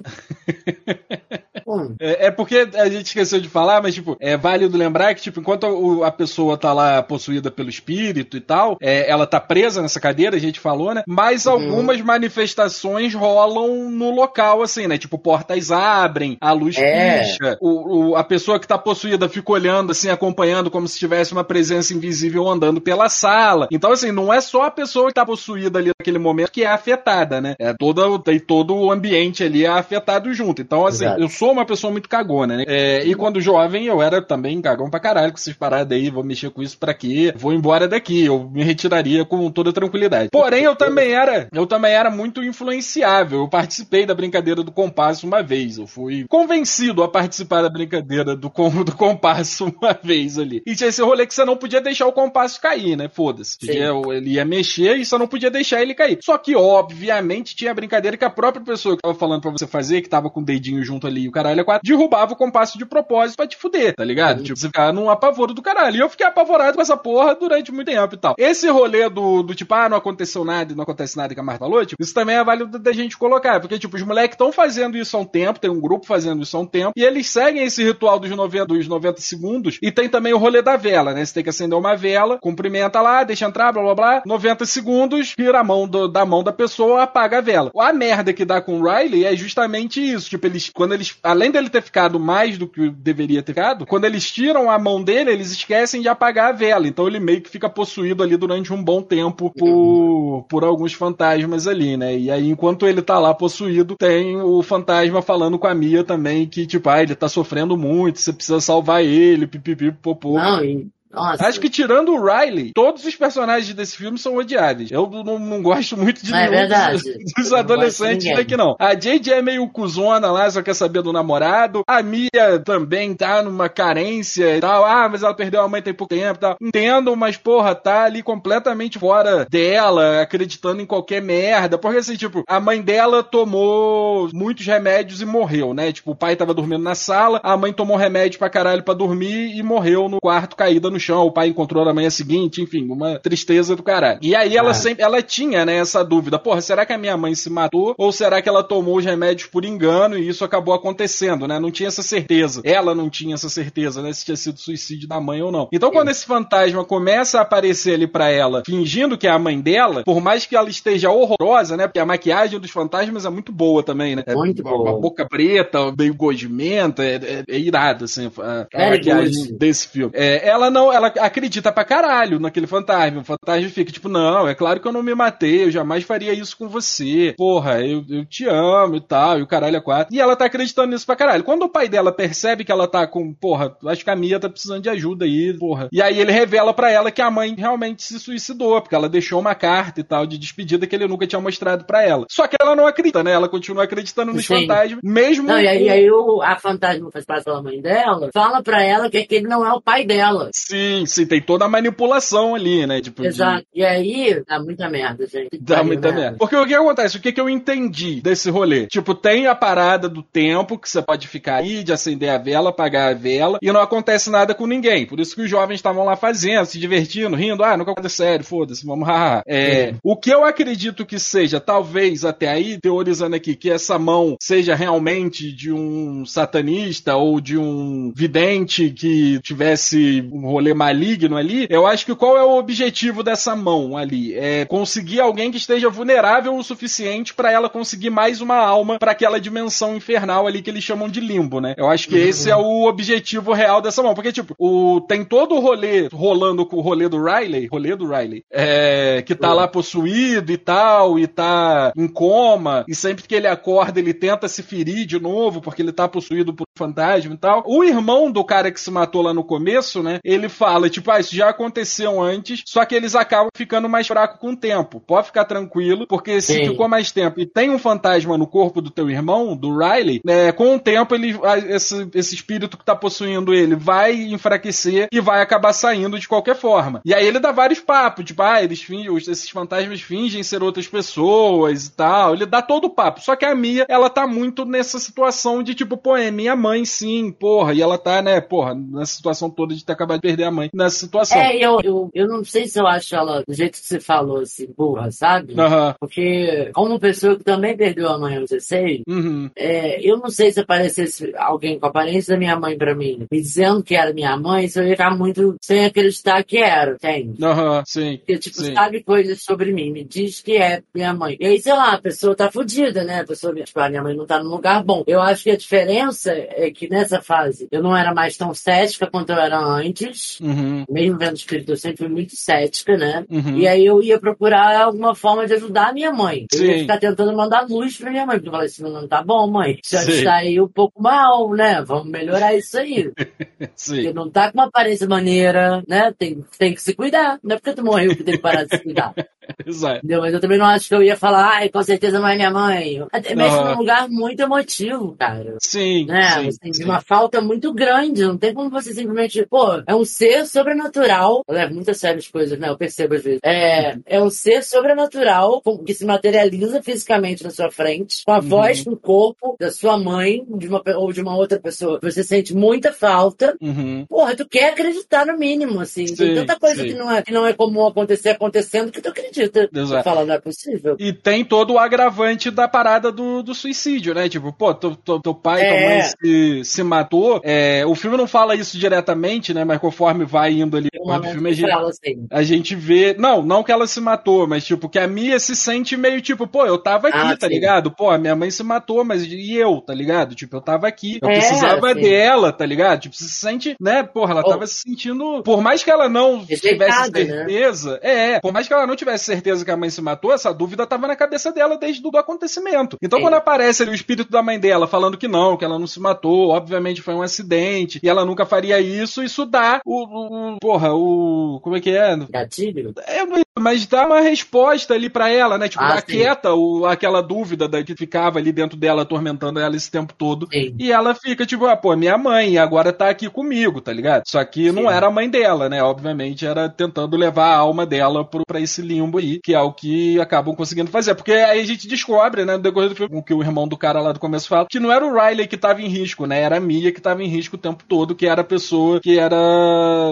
[2.00, 5.40] É, é porque a gente esqueceu de falar, mas, tipo, é válido lembrar que, tipo,
[5.40, 9.82] enquanto o- a pessoa tá lá possuída pelo espírito e tal, é, ela tá presa
[9.82, 11.02] nessa cadeira, a gente falou, né?
[11.06, 11.52] Mas Uhum.
[11.52, 14.98] algumas manifestações rolam no local, assim, né?
[14.98, 17.20] Tipo, portas abrem, a luz É.
[17.22, 21.32] pisca, o, o- a pessoa que tá possuída fica olhando, assim, acompanhando como se tivesse
[21.32, 23.68] uma presença invisível andando pela sala.
[23.70, 26.66] Então, assim, não é só a pessoa que tá possuída ali naquele momento que é
[26.68, 27.54] afetada, né?
[27.58, 30.62] É toda, tem todo o ambiente ali é afetado junto.
[30.62, 31.20] Então, assim, Exato.
[31.20, 32.64] eu sou uma pessoa muito cagona, né?
[32.66, 36.22] É, e quando jovem eu era também cagão pra caralho com essas paradas aí, vou
[36.22, 37.32] mexer com isso pra quê?
[37.36, 40.28] Vou embora daqui, eu me retiraria com toda tranquilidade.
[40.30, 43.40] Porém, eu também era, eu também era muito influenciável.
[43.40, 45.78] Eu participei da brincadeira do compasso uma vez.
[45.78, 50.62] Eu fui convencido a participar da brincadeira do, com- do compasso uma vez ali.
[50.66, 53.08] E tinha esse rolê que você não podia deixar o compasso cair, né?
[53.08, 53.56] Foda-se.
[53.70, 56.18] Ele ia mexer e você não podia deixar ele cair.
[56.22, 59.66] Só que, obviamente, tinha a brincadeira que a própria pessoa que tava falando pra você
[59.66, 62.36] fazer, que tava com o dedinho junto ali e o caralho é quatro, derrubava o
[62.36, 64.42] compasso de propósito pra te fuder, tá ligado?
[64.42, 65.96] Tipo, você ficar num apavoro do caralho.
[65.96, 68.34] E eu fiquei apavorado com essa porra durante muito tempo e tal.
[68.38, 71.42] Esse rolê do, do tipo, ah, não aconteceu nada e não acontece nada que a
[71.42, 73.60] Marta falou, tipo, isso também é válido da gente colocar.
[73.60, 76.56] Porque, tipo, os moleques estão fazendo isso há um tempo, tem um grupo fazendo isso
[76.56, 80.08] há um tempo, e eles seguem esse ritual dos 90, dos 90 segundos, e tem
[80.08, 81.24] também o rolê da vela, né?
[81.24, 85.34] Você tem que acender uma vela, cumprimenta lá, deixa entrar, blá blá blá, 90 segundos,
[85.36, 87.70] vira a mão do- da mão da pessoa, apaga a vela.
[87.76, 90.28] A merda que dá com o Riley é justamente isso.
[90.30, 94.04] Tipo, eles, quando eles, além dele ter ficado mais do que deveria ter ficado, quando
[94.04, 96.86] eles tiram a mão dele, eles esquecem de apagar a vela.
[96.86, 101.66] Então ele meio que fica possuído ali durante um bom tempo por, por alguns fantasmas
[101.66, 102.16] ali, né?
[102.16, 106.46] E aí, enquanto ele tá lá possuído, tem o fantasma falando com a Mia também
[106.48, 110.34] que, tipo, ah, ele tá sofrendo muito, você precisa salvar ele, pipipi, popô.
[110.38, 110.88] não, e.
[111.16, 111.46] Nossa.
[111.46, 114.90] Acho que tirando o Riley, todos os personagens desse filme são odiáveis.
[114.90, 117.02] Eu não, não gosto muito de é verdade.
[117.02, 118.76] dos, dos adolescentes daqui, não.
[118.78, 121.82] A JJ é meio cuzona lá, só quer saber do namorado.
[121.86, 124.84] A Mia também tá numa carência e tal.
[124.84, 126.56] Ah, mas ela perdeu a mãe tem pouco tempo e tal.
[126.60, 131.78] Entendo, mas porra, tá ali completamente fora dela, acreditando em qualquer merda.
[131.78, 135.92] Porque assim, tipo, a mãe dela tomou muitos remédios e morreu, né?
[135.92, 139.56] Tipo, o pai tava dormindo na sala, a mãe tomou remédio pra caralho pra dormir
[139.56, 141.24] e morreu no quarto caída no chão.
[141.26, 144.18] O pai encontrou na manhã seguinte, enfim, uma tristeza do caralho.
[144.22, 144.74] E aí ela Ah.
[144.74, 148.12] sempre, ela tinha, né, essa dúvida, porra, será que a minha mãe se matou ou
[148.12, 151.58] será que ela tomou os remédios por engano e isso acabou acontecendo, né?
[151.58, 152.60] Não tinha essa certeza.
[152.64, 155.68] Ela não tinha essa certeza, né, se tinha sido suicídio da mãe ou não.
[155.72, 159.60] Então quando esse fantasma começa a aparecer ali pra ela, fingindo que é a mãe
[159.60, 163.52] dela, por mais que ela esteja horrorosa, né, porque a maquiagem dos fantasmas é muito
[163.52, 164.22] boa também, né?
[164.34, 164.90] Muito É, boa.
[164.90, 170.12] A boca preta, meio gosmenta, é, é, é irado, assim, a, a maquiagem desse filme.
[170.14, 173.20] É, ela não, ela acredita pra caralho naquele fantasma.
[173.20, 176.32] O fantasma fica tipo, não, é claro que eu não me matei, eu jamais faria
[176.32, 177.34] isso com você.
[177.36, 180.14] Porra, eu, eu te amo e tal, e o caralho é quatro.
[180.14, 181.44] E ela tá acreditando nisso pra caralho.
[181.44, 184.48] Quando o pai dela percebe que ela tá com, porra, acho que a Mia tá
[184.48, 185.88] precisando de ajuda aí, porra.
[185.92, 189.38] E aí ele revela pra ela que a mãe realmente se suicidou, porque ela deixou
[189.40, 192.26] uma carta e tal de despedida que ele nunca tinha mostrado pra ela.
[192.30, 193.32] Só que ela não acredita, né?
[193.32, 194.60] Ela continua acreditando nos Sim.
[194.60, 197.80] fantasmas, mesmo Não, e aí, com- aí o, a fantasma que faz parte pela mãe
[197.80, 200.50] dela fala pra ela que aquele não é o pai dela.
[200.54, 203.00] Sim, Sim, sim, tem toda a manipulação ali, né?
[203.00, 203.64] Tipo, de- Exato.
[203.74, 205.58] E aí, dá muita merda, gente.
[205.58, 206.20] Dá muita né?
[206.20, 206.36] merda.
[206.38, 207.16] Porque o que acontece?
[207.16, 208.86] O que, que eu entendi desse rolê?
[208.86, 212.70] Tipo, tem a parada do tempo que você pode ficar aí, de acender a vela,
[212.70, 215.06] apagar a vela, e não acontece nada com ninguém.
[215.06, 217.64] Por isso que os jovens estavam lá fazendo, se divertindo, rindo.
[217.64, 219.42] Ah, nunca acontece sério, foda-se, vamos haha.
[219.46, 224.36] É, o que eu acredito que seja, talvez até aí, teorizando aqui, que essa mão
[224.42, 231.66] seja realmente de um satanista ou de um vidente que tivesse um rolê maligno ali,
[231.68, 234.34] eu acho que qual é o objetivo dessa mão ali?
[234.34, 239.12] É conseguir alguém que esteja vulnerável o suficiente pra ela conseguir mais uma alma pra
[239.12, 241.74] aquela dimensão infernal ali que eles chamam de limbo, né?
[241.76, 245.54] Eu acho que esse é o objetivo real dessa mão, porque tipo, o tem todo
[245.54, 249.66] o rolê rolando com o rolê do Riley, rolê do Riley, é, que tá lá
[249.66, 254.62] possuído e tal, e tá em coma, e sempre que ele acorda ele tenta se
[254.62, 257.62] ferir de novo porque ele tá possuído por um fantasma e tal.
[257.66, 260.18] O irmão do cara que se matou lá no começo, né?
[260.24, 264.40] Ele fala, tipo, ah, isso já aconteceu antes, só que eles acabam ficando mais fracos
[264.40, 265.00] com o tempo.
[265.00, 266.68] Pode ficar tranquilo, porque se Sim.
[266.68, 270.52] ficou mais tempo e tem um fantasma no corpo do teu irmão, do Riley, né,
[270.52, 271.38] com o tempo ele,
[271.68, 276.56] esse, esse espírito que tá possuindo ele vai enfraquecer e vai acabar saindo de qualquer
[276.56, 277.00] forma.
[277.04, 280.86] E aí ele dá vários papos, tipo, ah, eles fingem, esses fantasmas fingem ser outras
[280.86, 282.34] pessoas e tal.
[282.34, 283.20] Ele dá todo o papo.
[283.20, 286.84] Só que a Mia, ela tá muito nessa situação de tipo, pô, é minha mãe
[286.84, 287.74] sim, porra.
[287.74, 290.70] E ela tá, né, porra, nessa situação toda de ter acabado de perder a mãe
[290.72, 291.38] nessa situação.
[291.38, 294.38] É, eu, eu, eu não sei se eu acho ela, do jeito que você falou,
[294.40, 295.54] assim, burra, sabe?
[295.58, 295.94] Aham.
[296.00, 299.50] Porque, como pessoa que também perdeu a mãe aos 16, Uhum.
[299.56, 303.26] é, eu não sei se aparecesse alguém com a aparência da minha mãe pra mim,
[303.30, 306.92] me dizendo que era minha mãe, se eu ia ficar muito sem acreditar que era,
[306.92, 307.42] entende?
[307.44, 308.16] Aham, sim.
[308.18, 308.74] Porque, tipo, Sim.
[308.74, 311.36] sabe coisas sobre mim, me diz que é minha mãe.
[311.40, 313.20] E aí, sei lá, a pessoa tá fudida, né?
[313.20, 315.02] A pessoa, tipo, a minha mãe não tá num lugar bom.
[315.06, 319.06] Eu acho que a diferença é que nessa fase eu não era mais tão cética
[319.06, 320.35] quanto eu era antes.
[320.40, 320.84] Uhum.
[320.88, 323.24] Mesmo vendo espírito, eu sempre fui muito cética, né?
[323.30, 323.58] Uhum.
[323.58, 326.46] E aí eu ia procurar alguma forma de ajudar a minha mãe.
[326.52, 329.22] Eu ia ficar tentando mandar luz pra minha mãe, porque eu falei assim, não tá
[329.22, 329.78] bom, mãe.
[329.84, 331.82] Já está aí um pouco mal, né?
[331.82, 333.10] Vamos melhorar isso aí.
[333.74, 333.94] Sim.
[333.94, 336.12] Porque não tá com uma aparência maneira, né?
[336.18, 337.38] Tem, tem que se cuidar.
[337.42, 339.14] Não é porque tu morreu que tem que parar de se cuidar.
[339.64, 339.98] Exato.
[339.98, 340.20] Entendeu?
[340.20, 342.50] Mas eu também não acho que eu ia falar, ai, com certeza não é minha
[342.50, 343.04] mãe.
[343.12, 343.72] Até Mexe Aham.
[343.72, 345.56] num lugar muito emotivo, cara.
[345.60, 346.06] Sim.
[346.06, 346.50] Né?
[346.50, 346.84] sim, tem sim.
[346.84, 348.22] uma falta muito grande.
[348.22, 349.44] Não tem como você simplesmente.
[349.46, 351.42] Pô, é um ser sobrenatural.
[351.46, 352.68] Eu levo muito a sério as coisas, né?
[352.68, 353.40] Eu percebo às vezes.
[353.44, 358.48] É, é um ser sobrenatural que se materializa fisicamente na sua frente, com a Uhum.
[358.48, 361.98] voz, com o corpo da sua mãe de uma, ou de uma outra pessoa.
[362.02, 363.56] Você sente muita falta.
[363.60, 364.04] Uhum.
[364.08, 366.06] Porra, tu quer acreditar no mínimo, assim.
[366.06, 369.08] Sim, tem tanta coisa que não, é, que não é comum acontecer acontecendo que tu
[369.08, 369.35] acredita.
[369.42, 369.68] Exato.
[369.72, 370.96] Tu fala, não é possível.
[370.98, 374.28] E tem todo o agravante da parada do, do suicídio, né?
[374.28, 375.88] Tipo, pô, teu, teu, teu pai e tua É.
[375.88, 377.40] mãe se, se matou.
[377.44, 379.64] É, o filme não fala isso diretamente, né?
[379.64, 382.26] Mas conforme vai indo ali uma filme, a gente, assim.
[382.30, 383.14] a gente vê.
[383.18, 386.46] Não, não que ela se matou, mas tipo, que a Mia se sente meio tipo,
[386.46, 387.54] pô, eu tava aqui, Ah, tá sim.
[387.54, 387.90] ligado?
[387.90, 390.34] Pô, a minha mãe se matou, mas e eu, tá ligado?
[390.34, 391.18] Tipo, eu tava aqui.
[391.22, 392.00] Eu É, precisava sim.
[392.00, 393.00] dela, tá ligado?
[393.02, 394.02] Tipo, se sente, né?
[394.02, 394.48] Porra, ela Oh.
[394.48, 395.42] tava se sentindo.
[395.42, 397.24] Por mais que ela não tivesse né?
[397.24, 397.98] certeza.
[398.02, 400.86] É, por mais que ela não tivesse certeza que a mãe se matou, essa dúvida
[400.86, 402.96] tava na cabeça dela desde o acontecimento.
[403.02, 403.24] Então, Sim.
[403.24, 406.00] quando aparece ali o espírito da mãe dela falando que não, que ela não se
[406.00, 410.04] matou, obviamente foi um acidente, e ela nunca faria isso, isso dá o.
[410.04, 411.60] o- o- porra, o.
[411.62, 412.16] Como é que é?
[412.30, 412.94] Gatilho?
[413.06, 413.22] É,
[413.58, 415.68] mas dá uma resposta ali pra ela, né?
[415.68, 419.90] Tipo, Ah, aquieta o, aquela dúvida da, que ficava ali dentro dela, atormentando ela esse
[419.90, 420.48] tempo todo.
[420.52, 420.74] Sim.
[420.78, 424.22] E ela fica tipo, ah, pô, minha mãe agora tá aqui comigo, tá ligado?
[424.26, 424.88] Só que não Sim.
[424.88, 425.82] era a mãe dela, né?
[425.82, 429.72] Obviamente era tentando levar a alma dela pro, pra esse limbo aí, que é o
[429.72, 431.14] que acabam conseguindo fazer.
[431.14, 433.76] Porque aí a gente descobre, né, no decorrer do filme, o que o irmão do
[433.76, 436.40] cara lá do começo fala, que não era o Riley que tava em risco, né?
[436.40, 439.18] Era a Mia que tava em risco o tempo todo, que era a pessoa que
[439.18, 439.36] era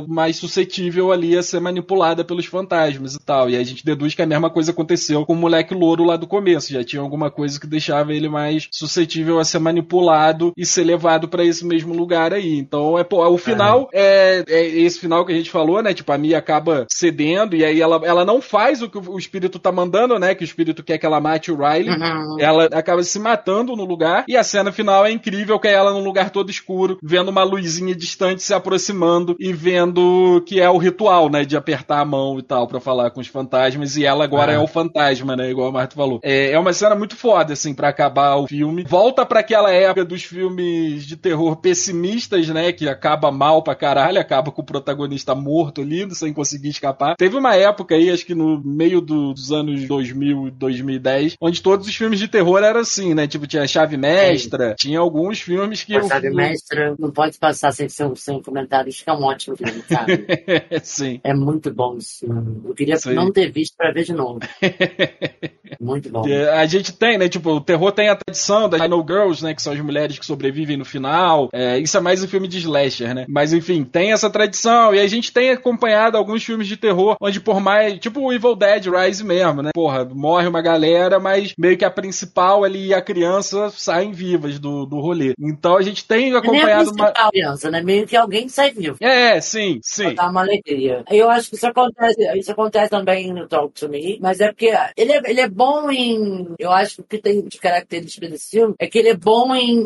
[0.09, 3.34] mais suscetível ali a ser manipulada pelos fantasmas e tal.
[3.49, 6.17] E aí a gente deduz que a mesma coisa aconteceu com o moleque louro lá
[6.17, 6.73] do começo.
[6.73, 11.29] Já tinha alguma coisa que deixava ele mais suscetível a ser manipulado e ser levado
[11.29, 12.57] pra esse mesmo lugar aí.
[12.59, 15.93] Então, é, pô, o final é, é esse final que a gente falou, né?
[15.93, 19.59] Tipo, a Mia acaba cedendo e aí ela, ela não faz o que o espírito
[19.59, 20.35] tá mandando, né?
[20.35, 21.91] Que o espírito quer que ela mate o Riley.
[21.91, 22.37] Uhum.
[22.39, 25.93] Ela acaba se matando no lugar e a cena final é incrível, que é ela
[25.93, 30.79] num lugar todo escuro, vendo uma luzinha distante se aproximando e vendo que é o
[30.79, 34.25] ritual, né, de apertar a mão e tal pra falar com os fantasmas e ela
[34.25, 34.55] agora Ah.
[34.57, 35.51] é o fantasma, né?
[35.51, 36.21] Igual a Marta falou.
[36.23, 38.85] É, é uma cena muito foda, assim, pra acabar o filme.
[38.89, 42.73] Volta pra aquela época dos filmes de terror pessimistas, né?
[42.73, 47.17] Que acaba mal pra caralho, acaba com o protagonista morto ali, sem conseguir escapar.
[47.17, 51.63] Teve uma época aí, acho que no meio do- dos anos 2000 e 2010, onde
[51.63, 53.27] todos os filmes de terror eram assim, né?
[53.27, 55.95] Tipo, tinha Chave Mestra, tinha alguns filmes que...
[55.95, 59.83] Mas, sabe, mestra, não pode passar sem, sem, sem comentários, que é um ótimo filme,
[59.89, 60.27] sabe?
[60.83, 61.21] Sim.
[61.25, 62.61] É muito bom esse filme.
[62.65, 63.14] Eu queria Sim.
[63.15, 64.41] Não ter visto pra ver de novo.
[65.81, 66.27] Muito bom.
[66.29, 67.29] É, A gente tem, né?
[67.29, 69.55] Tipo, o terror tem a tradição das Final Girls, né?
[69.55, 71.49] Que são as mulheres que sobrevivem no final.
[71.53, 73.25] É, isso é mais um filme de slasher, né?
[73.29, 74.95] Mas enfim, tem essa tradição.
[74.95, 77.99] E a gente tem acompanhado alguns filmes de terror onde, por mais.
[77.99, 79.71] Tipo o Evil Dead Rise mesmo, né?
[79.75, 84.59] Porra, morre uma galera, mas meio que a principal ali e a criança saem vivas
[84.59, 85.33] do, do rolê.
[85.39, 87.13] Então a gente tem É nem a acompanhado uma.
[87.31, 87.83] criança, né?
[87.83, 88.97] Meio que alguém sai vivo.
[89.01, 90.15] É, sim, sim.
[90.15, 91.03] Dá uma alegria.
[91.11, 94.73] Eu acho que isso acontece, isso acontece também no Talk to Me, mas é porque
[94.97, 96.49] ele é, ele é bom em.
[96.59, 99.55] Eu acho que o que tem de característica desse filme é que ele é bom
[99.55, 99.81] em,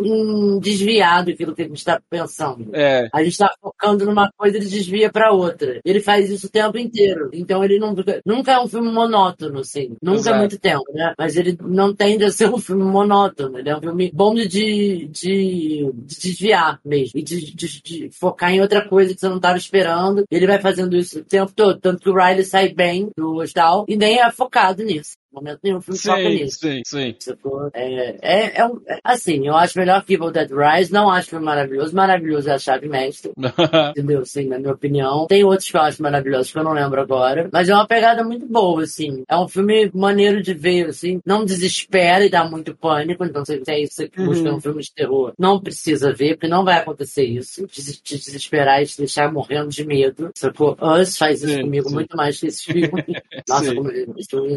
[0.55, 2.69] em desviar daquilo que a gente está pensando.
[2.73, 5.81] É, A gente tá focando numa coisa, ele desvia pra outra.
[5.85, 7.29] Ele faz isso o tempo inteiro.
[7.33, 9.97] Então ele não fica- nunca é um filme monótono, assim.
[10.01, 10.37] Nunca Exato.
[10.37, 11.15] é muito tempo, né?
[11.19, 13.59] Mas ele não tende a ser um filme monótono.
[13.59, 17.19] Ele é um filme bom de, de, de desviar mesmo.
[17.19, 20.25] E de, de- de focar em outra coisa que você não estava esperando.
[20.31, 21.79] Ele vai fazendo isso o tempo todo.
[21.81, 25.17] Tanto que o Riley sai bem do hospital e nem é focado nisso.
[25.31, 26.59] Momento nenhum o filme foca sim, nisso.
[26.61, 27.15] sim, sim.
[27.19, 27.71] Sacou?
[27.75, 31.45] É, é, é é- assim, eu acho melhor que Evil Dead Rise, não acho filme
[31.45, 31.95] maravilhoso.
[31.95, 33.33] Maravilhoso é a chave mestre,
[33.91, 34.21] entendeu?
[34.23, 35.27] Assim, na minha opinião.
[35.27, 37.49] Tem outros que eu acho maravilhosos que eu não lembro agora.
[37.53, 39.23] Mas é uma pegada muito boa, assim.
[39.29, 41.21] É um filme maneiro de ver, assim.
[41.27, 43.23] Não desespera e dá muito pânico.
[43.25, 44.57] Então, se é isso que busca Uhum.
[44.57, 47.67] um filme de terror, não precisa ver, porque não vai acontecer isso.
[47.67, 50.31] Te, te desesperar e te deixar morrendo de medo.
[50.35, 50.77] Sacou?
[50.81, 51.95] Us faz isso Sim, comigo sim.
[51.95, 53.05] muito mais que esse filme.
[53.49, 53.75] Nossa, Sim.
[53.77, 53.91] como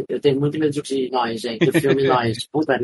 [0.07, 1.65] eu tenho muito de nós, gente.
[1.65, 2.45] Do filme Nós.
[2.51, 2.79] Puta.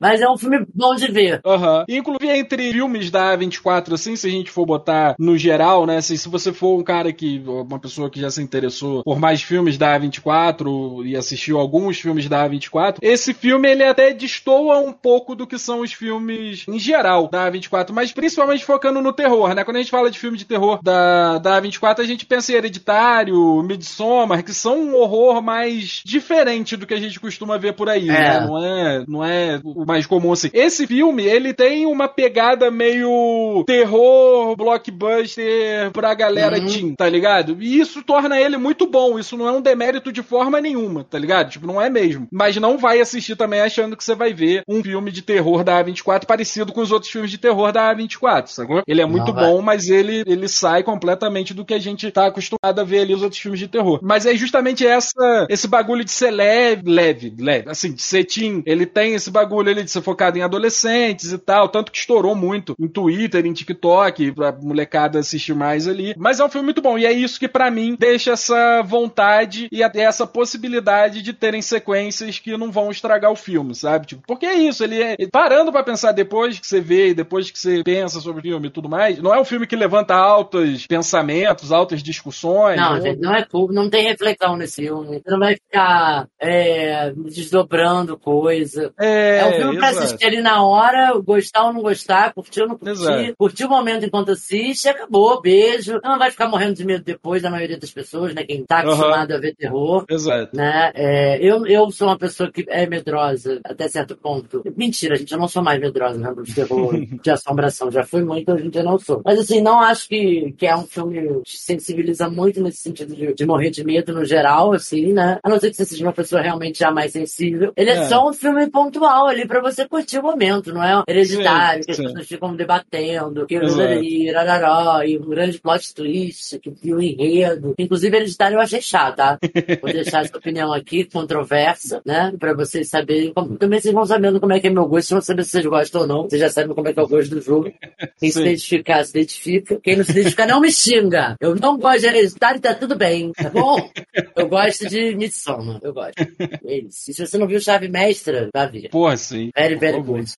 [0.00, 1.40] Mas é um filme bom de ver.
[1.44, 1.84] Aham.
[1.88, 5.98] Inclusive, entre filmes da A24, assim, se a gente for botar no geral, né?
[5.98, 7.42] Assim, se você for um cara que.
[7.46, 12.28] uma pessoa que já se interessou por mais filmes da A24 e assistiu alguns filmes
[12.28, 16.78] da A24, esse filme ele até destoa um pouco do que são os filmes em
[16.78, 19.64] geral da A24, mas principalmente focando no terror, né?
[19.64, 22.56] Quando a gente fala de filme de terror da, da A24, a gente pensa em
[22.56, 27.88] Hereditário, Midsommar, que são um horror mais diferente do que a gente costuma ver por
[27.88, 28.12] aí, É.
[28.12, 28.40] né?
[28.46, 30.50] Não é, não é o mais comum assim.
[30.52, 36.66] Esse filme, ele tem uma pegada meio terror, blockbuster pra galera Uhum.
[36.66, 37.56] teen, tá ligado?
[37.60, 39.18] E isso torna ele muito bom.
[39.18, 41.50] Isso não é um demérito de forma nenhuma, tá ligado?
[41.50, 42.26] Tipo, não é mesmo.
[42.32, 45.82] Mas não vai assistir também achando que você vai ver um filme de terror da
[45.82, 48.82] A24 parecido com os outros filmes de terror da A24, sacou?
[48.86, 52.26] Ele é muito Não bom, mas ele, ele sai completamente do que a gente tá
[52.26, 53.98] acostumado a ver ali os outros filmes de terror.
[54.02, 58.62] Mas é justamente essa, esse bagulho de ser leve, leve, leve, assim, teen.
[58.66, 62.34] Ele tem esse bagulho ali de ser focado em adolescentes e tal, tanto que estourou
[62.34, 66.14] muito em Twitter, em TikTok, pra molecada assistir mais ali.
[66.16, 69.68] Mas é um filme muito bom, e é isso que pra mim deixa essa vontade
[69.72, 74.06] e até essa possibilidade de terem sequências que não vão estragar o filme, sabe?
[74.06, 75.16] Tipo, porque é isso, ele é.
[75.30, 78.68] Parando pra pensar depois que você vê, e depois que você pensa sobre o filme
[78.68, 82.76] e tudo mais, não é um filme que levanta altos pensamentos, altas discussões.
[82.78, 85.20] Não, ou- gente, não é culpa, não tem reflexão nesse filme.
[85.24, 86.83] Você não vai ficar é,
[87.16, 88.92] desdobrando coisa.
[88.98, 90.04] É, É um filme pra exato.
[90.06, 93.34] assistir ali na hora, gostar ou não gostar, curtir ou não curtir, Exato.
[93.36, 96.00] curtir o momento enquanto assiste, acabou, beijo.
[96.02, 98.44] Não vai ficar morrendo de medo depois, da maioria das pessoas, né?
[98.44, 100.04] Quem tá acostumado a ver terror.
[100.08, 100.56] Exato.
[100.56, 100.90] Né?
[100.94, 104.62] É, eu, eu sou uma pessoa que é medrosa até certo ponto.
[104.76, 107.90] Mentira, gente, eu não sou mais medrosa né, de terror, de assombração.
[107.90, 109.22] Já fui muito, hoje em dia não sou.
[109.24, 113.34] Mas assim, não acho que, que é um filme que sensibiliza muito nesse sentido de,
[113.34, 115.38] de morrer de medo no geral, assim, né?
[115.42, 117.72] A não ser que você seja uma pessoa realmente já mais sensível.
[117.76, 118.04] Ele é, É.
[118.08, 121.92] só um filme pontual ali pra você curtir o momento, não é hereditário, Sim, que
[121.92, 127.00] as pessoas ficam debatendo, que e rararó, e um grande plot twist, que e o
[127.00, 127.74] enredo.
[127.78, 129.38] Inclusive, hereditário eu achei chato, tá?
[129.80, 132.32] Vou deixar essa opinião aqui, controversa, né?
[132.38, 133.32] Pra vocês saberem.
[133.32, 133.56] Como...
[133.56, 135.66] Também vocês vão sabendo como é que é meu gosto, vocês vão saber se vocês
[135.66, 136.22] gostam ou não.
[136.24, 137.72] Vocês já sabem como é que é o gosto do jogo.
[138.18, 138.42] Quem se Sim.
[138.42, 139.80] identificar, se identifica.
[139.82, 141.36] Quem não se identificar, não me xinga.
[141.40, 143.88] Eu não gosto de hereditário tá tudo bem, tá bom?
[144.36, 146.14] Eu gosto de Midsommar, eu gosto.
[146.64, 147.10] Isso.
[147.10, 148.88] E se você não viu Chave Mestra, vá ver.
[148.90, 149.50] Porra, sim.
[149.54, 150.32] Very, very good.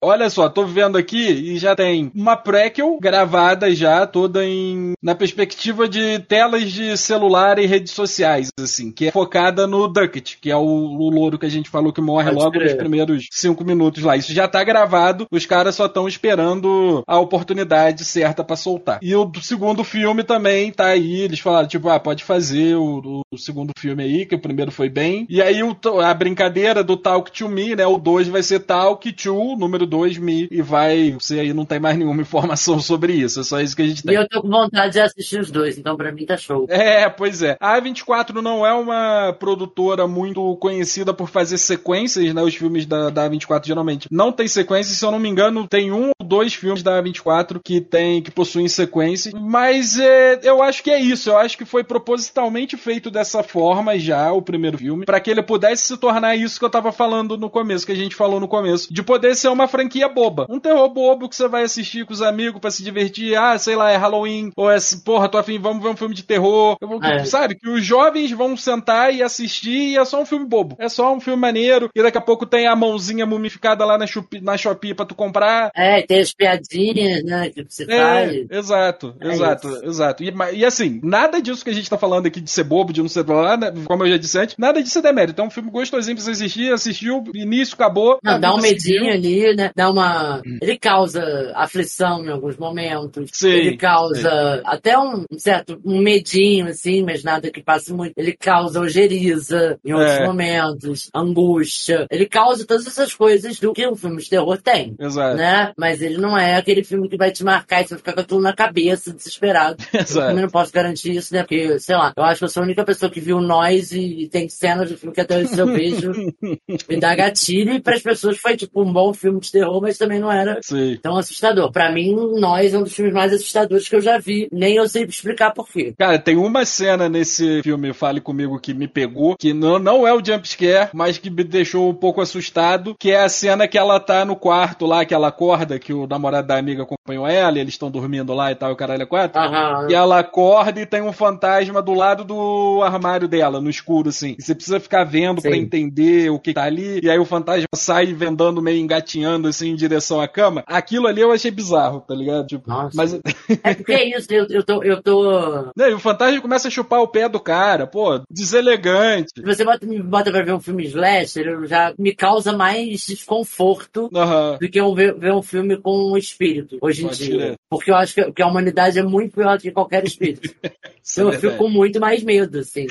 [0.00, 5.12] Olha só, tô vendo aqui e já tem uma prequel gravada já, toda em na
[5.12, 10.52] perspectiva de telas de celular e redes sociais, assim, que é focada no Ducket, que
[10.52, 12.64] é o, o louro que a gente falou que morre Pode logo crer.
[12.66, 14.16] nos primeiros cinco minutos lá.
[14.16, 19.00] Isso já tá gravado, os caras só estão esperando a oportunidade certa pra soltar.
[19.02, 23.22] E o do segundo filme também tá aí, eles falaram, tipo, ah, pode fazer o,
[23.32, 25.26] o- segundo filme aí, que o primeiro foi bem.
[25.28, 27.86] E aí o a brincadeira do Talk to Me, né?
[27.86, 31.12] O 2 vai ser Talk to, número 2, Me, e vai.
[31.12, 34.00] Você aí não tem mais nenhuma informação sobre isso, é só isso que a gente
[34.00, 34.14] E tem.
[34.14, 36.66] eu tô com vontade de assistir os dois, então pra mim tá show.
[36.68, 37.56] É, pois é.
[37.60, 42.42] A A24 não é uma produtora muito conhecida por fazer sequências, né?
[42.42, 45.90] Os filmes da, da A24 geralmente não tem sequências, se eu não me engano, tem
[45.92, 49.34] um ou dois filmes da A24 que tem que possuem sequências.
[49.34, 51.30] Mas é, eu acho que é isso.
[51.30, 55.42] Eu acho que foi propositalmente feito dessa forma já o primeiro filme, para que ele
[55.42, 58.48] pudesse se tornar isso que eu tava falando no começo, que a gente falou no
[58.48, 62.12] começo, de poder ser uma franquia boba, um terror bobo que você vai assistir com
[62.12, 63.36] os amigos pra se divertir.
[63.36, 66.24] Ah, sei lá, é Halloween ou é porra, tô afim, vamos ver um filme de
[66.24, 66.76] terror.
[66.80, 67.24] Vou- É.
[67.24, 70.74] Sabe que os jovens vão sentar e assistir e é só um filme bobo.
[70.80, 74.04] É só um filme maneiro e daqui a pouco tem a mãozinha mumificada lá na
[74.42, 75.70] na Shopee pra tu comprar.
[75.76, 78.46] É, tem as piadinhas, né, que você É, faz.
[78.50, 79.84] exato, É exato, isso.
[79.84, 80.24] exato.
[80.24, 83.00] E, e assim, nada disso que a gente tá falando aqui de ser bobo, de
[83.00, 83.24] não ser
[83.58, 85.40] né, como eu já disse antes, nada disso é demérito.
[85.40, 88.18] É um filme gostosinho pra você assistir, assistiu, início, acabou.
[88.24, 89.02] Não, dá um seguiu.
[89.02, 89.67] medinho ali, né?
[89.74, 90.42] Dá uma.
[90.60, 93.30] Ele causa aflição em alguns momentos.
[93.32, 98.12] Sim, ele causa até um certo um medinho, assim, mas nada que passe muito.
[98.16, 100.26] Ele causa ojeriza em outros É.
[100.26, 102.06] momentos, angústia.
[102.10, 104.94] Ele causa todas essas coisas do que um filme de terror tem.
[104.98, 105.36] Exato.
[105.36, 105.72] Né?
[105.76, 108.20] Mas ele não é aquele filme que vai te marcar e você vai ficar com
[108.20, 109.76] aquilo na cabeça, desesperado.
[109.92, 110.28] Eu Exato.
[110.28, 111.42] também não posso garantir isso, né?
[111.42, 114.22] Porque, sei lá, eu acho que eu sou a única pessoa que viu Nós e,
[114.22, 116.12] e tem cenas do filme que até hoje eu vejo
[116.88, 119.98] me dá gatilho e para as pessoas foi tipo um bom filme de terror, mas
[119.98, 120.98] também não era Sim.
[121.02, 121.70] tão assustador.
[121.72, 124.48] Pra mim, Nós é um dos filmes mais assustadores que eu já vi.
[124.52, 125.94] Nem eu sei explicar por quê.
[125.98, 130.12] Cara, tem uma cena nesse filme Fale Comigo que me pegou, que não, não é
[130.12, 133.98] o jumpscare, mas que me deixou um pouco assustado, que é a cena que ela
[134.00, 137.60] tá no quarto lá, que ela acorda, que o namorado da amiga acompanhou ela, e
[137.60, 139.40] eles estão dormindo lá e tal, o caralho é quatro.
[139.40, 139.88] Aham.
[139.90, 144.36] E ela acorda e tem um fantasma do lado do armário dela, no escuro, assim.
[144.38, 145.58] E você precisa ficar vendo pra Sim.
[145.58, 147.00] entender o que tá ali.
[147.02, 150.62] E aí o fantasma sai vendando, meio engatinhando, assim, em direção à cama.
[150.66, 152.46] Aquilo ali eu achei bizarro, tá ligado?
[152.46, 152.96] Tipo, Nossa.
[152.96, 153.14] mas
[153.62, 154.82] É porque é isso, eu, eu tô.
[154.82, 155.62] Eu tô...
[155.76, 159.32] Né, e o fantasma começa a chupar o pé do cara, pô, deselegante.
[159.34, 164.10] Se você bota, me bota pra ver um filme slasher, já me causa mais desconforto
[164.14, 164.58] Aham.
[164.60, 167.54] do que eu ver, ver um filme com um espírito, hoje em Pode dia.
[167.68, 170.54] Porque eu acho que, que a humanidade é muito pior do que qualquer espírito.
[171.08, 172.86] Isso eu fico com muito mais medo, assim.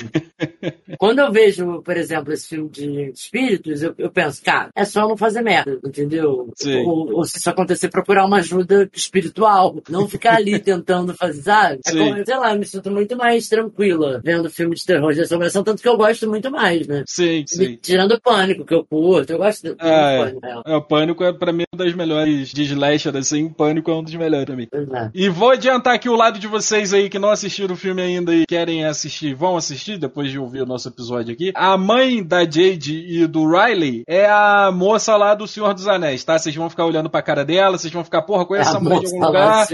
[0.98, 5.06] Quando eu vejo, por exemplo, esse filme de espíritos, eu, eu penso, cara, é só
[5.08, 6.50] não fazer merda, entendeu?
[6.84, 9.80] Ou, ou se isso acontecer, procurar uma ajuda espiritual.
[9.88, 11.80] Não ficar ali tentando fazer, sabe?
[11.86, 15.20] É como, sei lá, eu me sinto muito mais tranquila vendo filme de terror de
[15.20, 17.04] assombração, tanto que eu gosto muito mais, né?
[17.06, 17.78] Sim, sim.
[17.80, 20.18] Tirando o pânico, que eu curto, eu gosto do, Ah, é.
[20.18, 20.46] pânico.
[20.46, 20.72] É.
[20.72, 24.02] É, o Pânico é pra mim uma das melhores de slasher, assim, Pânico é um
[24.02, 24.66] dos melhores pra mim.
[24.72, 25.10] É.
[25.14, 28.34] E vou adiantar aqui o lado de vocês aí que não assistiram o filme ainda
[28.34, 31.52] e querem assistir, vão assistir depois de ouvir o nosso episódio aqui.
[31.54, 36.24] A mãe da Jade e do Riley é a moça lá do Senhor dos Anéis,
[36.24, 36.38] tá?
[36.38, 38.80] Vocês vão ficar olhando pra cara dela, vocês vão ficar, porra, conhece É essa a
[38.80, 39.66] mulher de algum do lugar?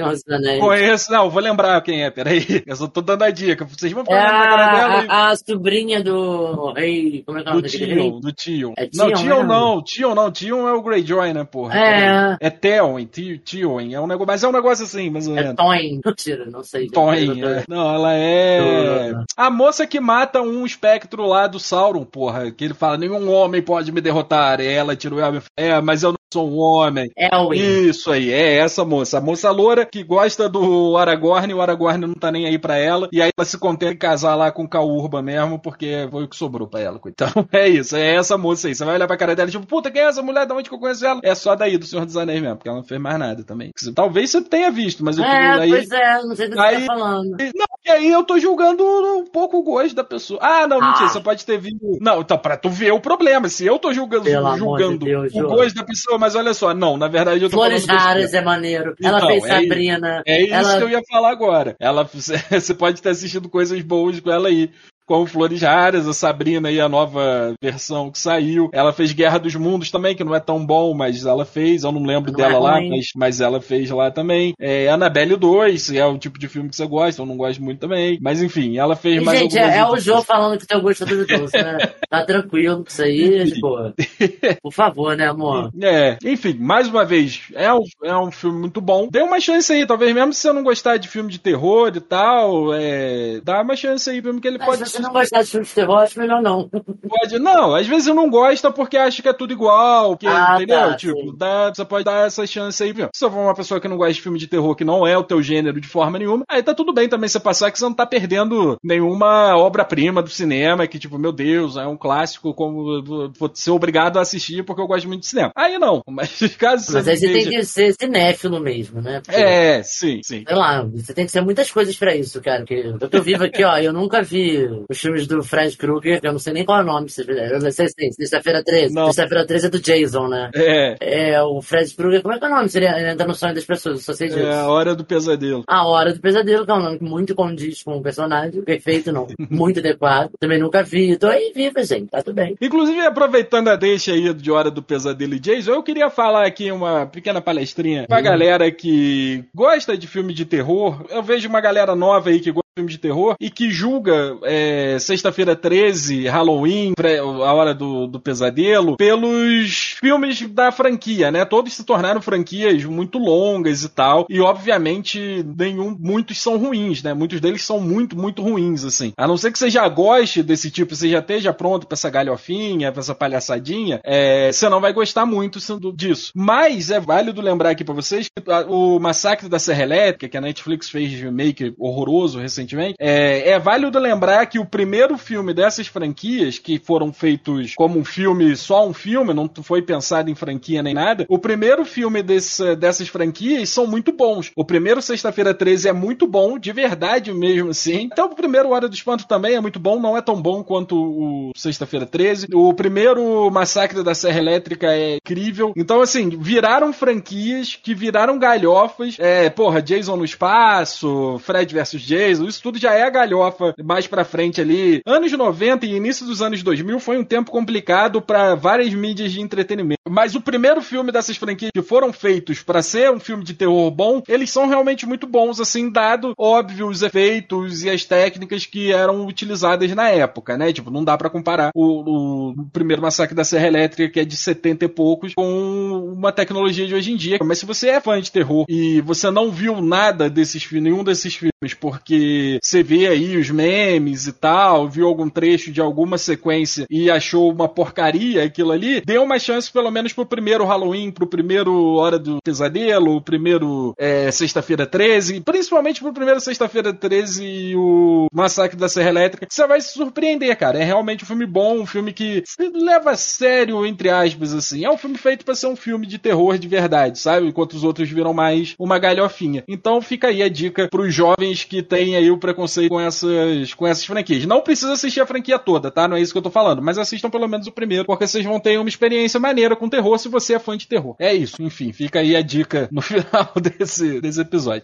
[0.61, 2.45] Conheço, não, vou lembrar quem é, peraí.
[2.67, 3.65] Eu só tô dando a dica.
[3.65, 5.07] Vocês vão ficar É olhando pra cara dela e...
[5.09, 7.23] a, sobrinha do rei.
[7.27, 7.95] Como é que é o Do nome rei?
[8.11, 8.73] Tion, do Tion.
[8.77, 9.45] É não, Tion Tion mesmo?
[9.45, 11.79] não, Tion não, Tion é o Greyjoy, né, porra?
[11.79, 12.37] É.
[12.41, 15.53] É Theon, Ti- Tion, é um negócio, mas é um negócio assim, mais ou É.
[15.55, 16.01] Toin.
[16.51, 16.89] Não sei.
[16.89, 17.65] Toin, é.
[17.69, 19.13] Não, ela é.
[19.37, 22.51] A moça que mata um espectro lá do Sauron, porra.
[22.51, 24.61] Que ele fala: nenhum homem pode me derrotar.
[24.61, 27.11] E ela tira o elmo fala: É, mas eu não sou um homem.
[27.17, 27.59] Elwin.
[27.89, 29.19] Isso aí, é essa moça.
[29.19, 32.77] A moça loura que gosta do Aragorn e o Aragorn não tá nem aí pra
[32.77, 33.09] ela.
[33.13, 36.29] E aí ela se contenta em casar lá com o Caurba mesmo, porque foi o
[36.29, 37.01] que sobrou pra ela.
[37.07, 38.75] Então é isso, é essa moça aí.
[38.75, 40.47] Você vai olhar pra cara dela e tipo, puta, quem é essa mulher?
[40.47, 41.21] Da onde que eu conheço ela?
[41.23, 43.71] É só daí, do Senhor dos Anéis mesmo, porque ela não fez mais nada também.
[43.95, 45.71] Talvez você tenha visto, mas eu É, aí.
[45.71, 47.31] pois é, não sei do que você aí- tá falando.
[47.31, 50.41] Não, e aí eu tô julgando um pouco o gosto da pessoa.
[50.43, 50.89] Ah, não, Ah.
[50.89, 51.79] mentira, você pode ter visto.
[52.01, 53.49] Não, então, pra tu ver o problema.
[53.49, 56.73] Se eu tô julgando, Pelo julgando de Deus, o gosto da pessoa, mas olha só,
[56.73, 57.85] não, na verdade eu tô Flores.
[57.85, 58.95] Raras é maneiro.
[59.03, 60.23] Ela Então, fez é Sabrina.
[60.27, 60.79] É isso ela...
[60.79, 61.77] que eu ia falar agora.
[61.79, 64.71] Ela, você pode ter assistido coisas boas com ela aí.
[65.07, 68.71] Com Flores Raras, a Sabrina aí, a nova versão que saiu.
[68.73, 71.85] Ela fez Guerra dos Mundos também, que não é tão bom, mas ela fez.
[71.85, 74.55] Eu não lembro Não dela é lá, mas, mas ela fez lá também.
[74.59, 77.81] É, Annabelle 2, é o tipo de filme que você gosta, eu não gosto muito
[77.81, 78.19] também.
[78.21, 81.05] Mas enfim, ela fez E, mais gente, é, é o Jô falando que teu gosto
[81.05, 81.79] é duvidoso, né?
[82.15, 83.93] Tá tranquilo com isso aí, de boa.
[84.63, 85.73] Por favor, né, amor?
[85.83, 89.09] É, enfim, mais uma vez, é um, é um filme muito bom.
[89.11, 92.01] Dê uma chance aí, talvez mesmo se você não gostar de filme de terror e
[92.01, 95.51] tal, é, dá uma chance aí, filme que ele Mas pode, você não gostar de
[95.51, 96.69] filme de terror, acho melhor não.
[96.69, 97.39] pode.
[97.39, 100.79] Não, às vezes não gosta porque acha que é tudo igual, que, Ah, entendeu?
[100.91, 102.93] tá, tipo, dá, você pode dar essa chance aí.
[102.93, 103.09] viu?
[103.15, 105.17] Se você for uma pessoa que não gosta de filme de terror, que não é
[105.17, 107.85] o teu gênero de forma nenhuma, aí tá tudo bem também você passar que você
[107.85, 113.03] não tá perdendo nenhuma obra-prima do cinema, que tipo, meu Deus, é um clássico, como
[113.05, 115.53] vou- ser obrigado a assistir porque eu gosto muito de cinema.
[115.57, 119.21] Aí não, mas caso Mas aí você veja- tem que ser cinéfilo mesmo, né?
[119.25, 120.45] Porque, É, sim, sim.
[120.47, 122.61] Sei lá, você tem que ser muitas coisas pra isso, cara.
[122.61, 126.27] Porque eu tô vivo aqui, ó, eu nunca vi os filmes do Fred Krueger, que
[126.27, 127.09] eu não sei nem qual é o nome.
[127.27, 128.13] Eu não sei se tem.
[128.13, 128.95] Sexta-feira 13.
[128.95, 129.07] Não.
[129.07, 130.51] Sexta-feira 13 é do Jason, né?
[130.55, 130.97] É,
[131.35, 132.69] É, o Fred Krueger, como é que é o nome?
[132.69, 134.41] Seria ele entra no sonho das pessoas, eu só sei disso.
[134.41, 135.65] é a hora do pesadelo.
[135.67, 138.63] A Hora do Pesadelo, que é um nome muito condiz com o personagem.
[138.63, 139.27] Perfeito, não.
[139.51, 140.31] Muito adequado.
[140.41, 141.17] Também nunca vi.
[141.17, 142.09] Tô aí viva, gente.
[142.09, 142.57] Tá tudo bem.
[142.61, 146.71] Inclusive, aproveitando a deixa aí de Hora do Pesadelo e Jason, eu queria falar aqui
[146.73, 151.05] uma pequena palestrinha pra galera que gosta de filme de terror.
[151.11, 154.99] Eu vejo uma galera nova aí que gosta filme de terror e que julga é,
[154.99, 161.45] Sexta-feira 13, Halloween, pré- a Hora do, do Pesadelo, pelos filmes da franquia, né?
[161.45, 164.27] Todos se tornaram franquias muito longas e tal.
[164.29, 167.15] E, obviamente, nenhum, muitos são ruins, né?
[167.15, 169.13] Muitos deles são muito, muito ruins, assim.
[169.17, 172.11] A não ser que você já goste desse tipo, você já esteja pronto pra essa
[172.11, 176.33] galhofinha, pra essa palhaçadinha, é, você não vai gostar muito sendo disso.
[176.35, 180.41] Mas é válido lembrar aqui pra vocês que o Massacre da Serra Elétrica, que a
[180.41, 182.64] Netflix fez de remake horroroso recentemente,
[182.99, 188.05] é, é válido lembrar que o primeiro filme dessas franquias, que foram feitos como um
[188.05, 192.77] filme, só um filme, não foi pensado em franquia nem nada, o primeiro filme desse,
[192.77, 194.51] dessas franquias são muito bons.
[194.57, 198.09] O primeiro Sexta-feira 13 é muito bom, de verdade mesmo, assim.
[198.13, 200.97] Então o primeiro Hora do Espanto também é muito bom, não é tão bom quanto
[200.97, 202.49] o Sexta-feira 13.
[202.53, 205.73] O primeiro Massacre da Serra Elétrica é incrível.
[205.77, 209.17] Então, assim, viraram franquias que viraram galhofas.
[209.19, 214.07] É, porra, Jason no espaço, Fred versus Jason, isso tudo já é a galhofa mais
[214.07, 215.01] pra frente ali.
[215.07, 219.41] Anos 90 e início dos anos 2000 foi um tempo complicado pra várias mídias de
[219.41, 220.01] entretenimento.
[220.09, 223.91] Mas o primeiro filme dessas franquias que foram feitos pra ser um filme de terror
[223.91, 228.93] bom, eles são realmente muito bons, assim, dado, óbvio, os efeitos e as técnicas que
[228.93, 230.73] eram utilizadas na época, né?
[230.73, 234.37] Tipo, não dá pra comparar o, o primeiro Massacre da Serra Elétrica, que é de
[234.37, 237.39] 70 e poucos, com uma tecnologia de hoje em dia.
[237.43, 241.35] Mas se você é fã de terror e você não viu nada desses nenhum desses
[241.35, 242.15] filmes, porque
[242.63, 247.51] você vê aí os memes e tal, viu algum trecho de alguma sequência e achou
[247.51, 252.19] uma porcaria aquilo ali, dê uma chance pelo menos pro primeiro Halloween, pro primeiro Hora
[252.19, 258.79] do Pesadelo, o primeiro é, Sexta-feira 13, principalmente pro primeiro Sexta-feira 13 e o Massacre
[258.79, 260.79] da Serra Elétrica, você vai se surpreender, cara.
[260.79, 264.85] É realmente um filme bom, um filme que se leva a sério, entre aspas, assim.
[264.85, 267.47] É um filme feito pra ser um filme de terror de verdade, sabe?
[267.47, 269.65] Enquanto os outros viram mais uma galhofinha.
[269.69, 273.87] Então fica aí a dica pros jovens que têm aí o preconceito com essas, com
[273.87, 274.47] essas franquias.
[274.47, 276.07] Não precisa assistir a franquia toda, tá?
[276.07, 276.83] Não é isso que eu tô falando.
[276.83, 280.19] Mas assistam pelo menos o primeiro, porque vocês vão ter uma experiência maneira com terror
[280.19, 281.17] se você é fã de terror.
[281.19, 284.83] É isso, enfim, fica aí a dica no final desse, desse episódio.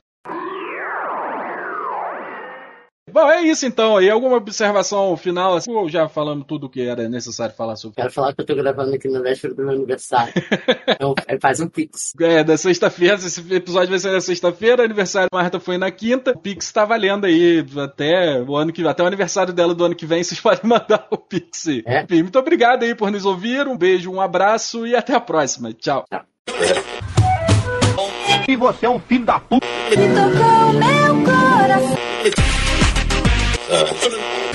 [3.12, 4.00] Bom, é isso então.
[4.00, 5.54] E alguma observação final?
[5.54, 7.96] Assim, ou já falamos tudo o que era necessário falar sobre?
[7.96, 10.32] Quero falar que eu tô gravando aqui na véspera do meu aniversário.
[10.88, 12.12] então, é, faz um pix.
[12.20, 16.32] É, da sexta-feira, esse episódio vai ser na sexta-feira, aniversário da Marta foi na quinta,
[16.32, 19.94] o Pix tá valendo aí até o ano que até o aniversário dela do ano
[19.94, 21.66] que vem, vocês podem mandar o Pix.
[21.86, 22.02] É.
[22.02, 25.72] Enfim, muito obrigado aí por nos ouvir, um beijo, um abraço e até a próxima.
[25.72, 26.04] Tchau.
[28.48, 29.66] E você é um filho da puta.
[29.66, 32.59] tocou meu coração.
[33.70, 34.49] 呃不能